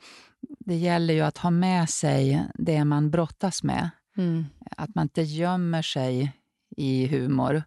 [0.59, 3.89] det gäller ju att ha med sig det man brottas med.
[4.17, 4.45] Mm.
[4.77, 6.33] Att man inte gömmer sig
[6.77, 7.63] i humor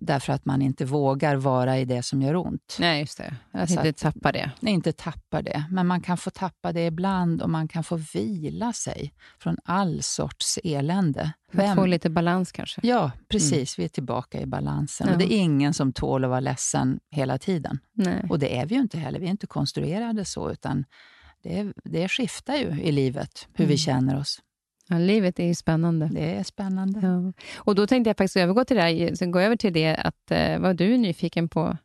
[0.00, 2.76] därför att man inte vågar vara i det som gör ont.
[2.80, 3.36] Nej, just det.
[3.52, 4.50] Att inte att, tappa det.
[4.60, 5.64] Nej, inte tappa det.
[5.70, 10.02] Men man kan få tappa det ibland och man kan få vila sig från all
[10.02, 11.32] sorts elände.
[11.52, 12.80] Att få lite balans kanske?
[12.84, 13.78] Ja, precis.
[13.78, 13.82] Mm.
[13.82, 15.06] Vi är tillbaka i balansen.
[15.06, 15.12] Ja.
[15.12, 17.78] Och det är ingen som tål att vara ledsen hela tiden.
[17.92, 18.26] Nej.
[18.28, 19.20] Och det är vi ju inte heller.
[19.20, 20.84] Vi är inte konstruerade så, utan
[21.44, 23.70] det, det skiftar ju i livet, hur mm.
[23.70, 24.42] vi känner oss.
[24.88, 26.08] Ja, livet är ju spännande.
[26.12, 27.00] Det är spännande.
[27.02, 27.32] Ja.
[27.56, 30.58] Och Då tänkte jag faktiskt övergå till det här, gå över till det att eh,
[30.58, 31.76] vad du är nyfiken på.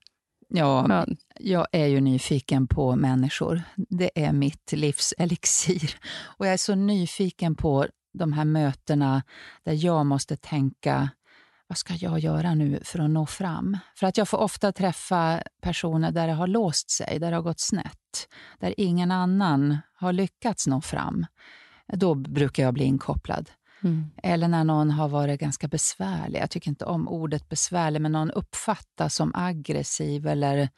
[0.49, 1.05] Ja, ja,
[1.39, 3.61] jag är ju nyfiken på människor.
[3.75, 5.95] Det är mitt livs elixir.
[6.37, 9.23] Och jag är så nyfiken på de här mötena
[9.63, 11.09] där jag måste tänka
[11.69, 13.77] vad ska jag göra nu för att nå fram?
[13.95, 17.43] För att jag får ofta träffa personer där det har låst sig, där det har
[17.43, 17.98] gått snett,
[18.59, 21.25] där ingen annan har lyckats nå fram.
[21.93, 23.51] Då brukar jag bli inkopplad.
[23.83, 24.11] Mm.
[24.23, 26.39] Eller när någon har varit ganska besvärlig.
[26.39, 30.69] Jag tycker inte om ordet besvärlig, men någon uppfattas som aggressiv eller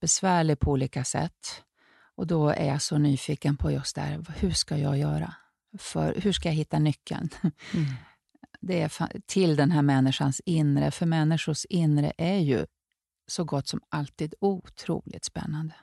[0.00, 1.62] besvärlig på olika sätt.
[2.16, 5.34] Och Då är jag så nyfiken på just det här, hur ska jag göra?
[5.78, 7.28] För, hur ska jag hitta nyckeln?
[7.74, 7.86] Mm.
[8.60, 12.66] Det är till den här människans inre, för människors inre är ju
[13.26, 15.74] så gott som alltid otroligt spännande.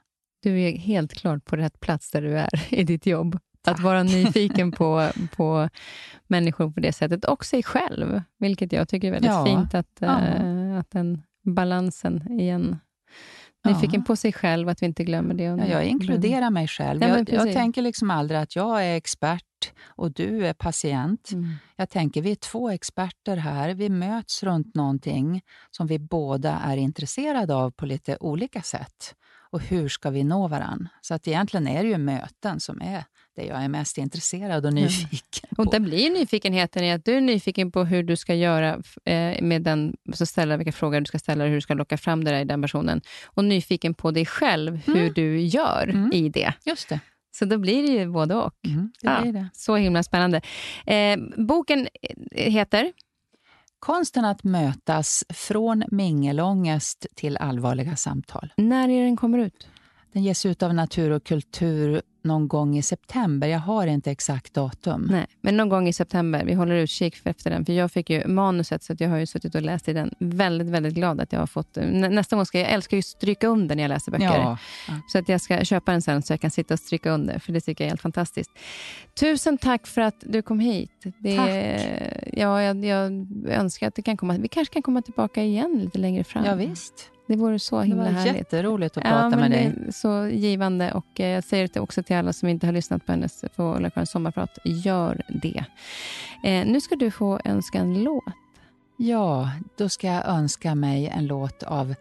[0.44, 3.40] Du är helt klart på rätt plats där du är i ditt jobb.
[3.68, 5.70] Att vara nyfiken på, på
[6.28, 9.46] människor på det sättet, och sig själv, vilket jag tycker är väldigt ja.
[9.46, 10.22] fint, att, ja.
[10.22, 12.80] äh, att den balansen igen
[13.66, 14.06] Nyfiken ja.
[14.08, 15.44] på sig själv, att vi inte glömmer det.
[15.44, 17.02] Ja, jag inkluderar mig själv.
[17.02, 21.32] Ja, jag, jag, tänker liksom aldrig att jag är expert och du är patient.
[21.32, 21.56] Mm.
[21.76, 23.74] Jag tänker vi är två experter här.
[23.74, 25.42] Vi möts runt någonting
[25.72, 29.16] som vi båda är intresserade av på lite olika sätt.
[29.54, 30.88] Och hur ska vi nå varann?
[31.02, 33.04] Så att egentligen är det ju möten som är
[33.36, 35.56] det jag är mest intresserad och nyfiken mm.
[35.56, 35.62] på.
[35.62, 39.42] Och där blir nyfikenheten i att du är nyfiken på hur du ska göra eh,
[39.42, 42.24] med den, så ställa vilka frågor du ska ställa och hur du ska locka fram
[42.24, 43.02] det där i den personen.
[43.26, 45.14] Och nyfiken på dig själv, hur mm.
[45.14, 46.12] du gör mm.
[46.14, 46.54] i det.
[46.66, 47.00] Just det.
[47.36, 48.66] Så då blir det ju både och.
[48.66, 49.50] Mm, det ja, det.
[49.54, 50.42] Så himla spännande.
[50.86, 51.88] Eh, boken
[52.32, 52.92] heter?
[53.84, 58.54] Konsten att mötas från mingelångest till allvarliga samtal.
[58.58, 59.68] När är den kommer ut?
[60.12, 63.48] Den ges ut av Natur och kultur någon gång i september.
[63.48, 65.08] Jag har inte exakt datum.
[65.12, 66.46] Nej, men någon gång i september.
[66.46, 67.66] Vi håller utkik efter den.
[67.66, 70.14] För Jag fick ju manuset, så jag har ju suttit och läst i den.
[70.20, 71.78] Väldigt, väldigt glad att jag har fått...
[71.92, 74.26] Nästa gång ska jag, jag älskar ju stryka under när jag läser böcker.
[74.26, 74.58] Ja.
[75.08, 77.40] Så att jag ska köpa den sen så jag kan sitta och stryka under.
[77.40, 78.52] För det tycker jag är helt fantastiskt.
[79.20, 80.92] Tusen tack för att du kom hit.
[81.20, 81.50] Det, tack.
[82.34, 85.98] Ja, jag, jag önskar att det kan komma, vi kanske kan komma tillbaka igen lite
[85.98, 86.46] längre fram.
[86.46, 87.10] Ja, visst.
[87.28, 88.24] Det vore så himla härligt.
[88.24, 89.94] Det var jätteroligt att prata ja, med dig.
[89.94, 90.92] så givande.
[90.92, 93.64] Och eh, jag säger det också till alla som inte har lyssnat på hennes på
[93.64, 94.58] Ulla sommarprat.
[94.64, 95.66] Gör det.
[96.44, 98.24] Eh, nu ska du få önska en låt.
[98.98, 101.96] Ja, då ska jag önska mig en låt av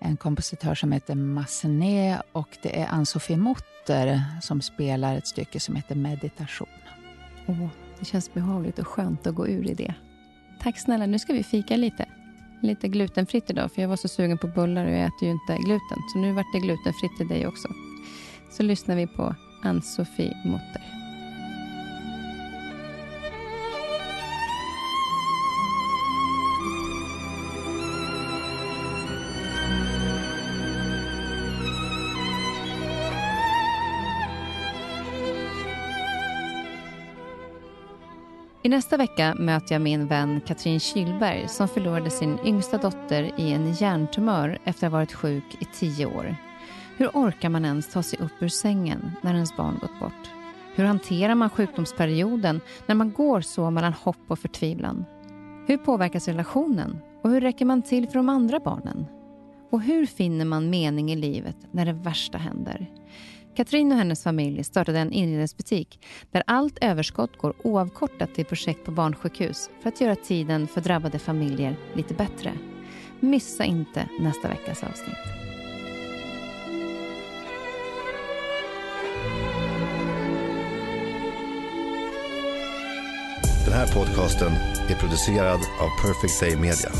[0.00, 5.76] en kompositör som heter Massenet och det är Ann-Sofie Mutter som spelar ett stycke som
[5.76, 6.68] heter Meditation.
[7.46, 7.68] Oh,
[7.98, 9.94] det känns behagligt och skönt att gå ur i det.
[10.60, 12.06] Tack snälla, nu ska vi fika lite
[12.62, 15.56] lite glutenfritt idag, för jag var så sugen på bullar och jag äter ju inte
[15.64, 15.98] gluten.
[16.12, 17.68] Så nu vart det glutenfritt till dig också.
[18.50, 20.95] Så lyssnar vi på Ann-Sofie Mutter.
[38.66, 43.52] I nästa vecka möter jag min vän Katrin Kylberg som förlorade sin yngsta dotter i
[43.52, 46.36] en hjärntumör efter att ha varit sjuk i tio år.
[46.96, 50.30] Hur orkar man ens ta sig upp ur sängen när ens barn gått bort?
[50.74, 55.04] Hur hanterar man sjukdomsperioden när man går så mellan hopp och förtvivlan?
[55.66, 59.06] Hur påverkas relationen och hur räcker man till för de andra barnen?
[59.70, 62.90] Och hur finner man mening i livet när det värsta händer?
[63.56, 66.00] Katrin och hennes familj startade en inredningsbutik
[66.30, 71.18] där allt överskott går oavkortat till projekt på barnsjukhus för att göra tiden för drabbade
[71.18, 72.52] familjer lite bättre.
[73.20, 75.16] Missa inte nästa veckas avsnitt.
[83.64, 84.52] Den här podcasten
[84.88, 86.90] är producerad av Perfect Day Media.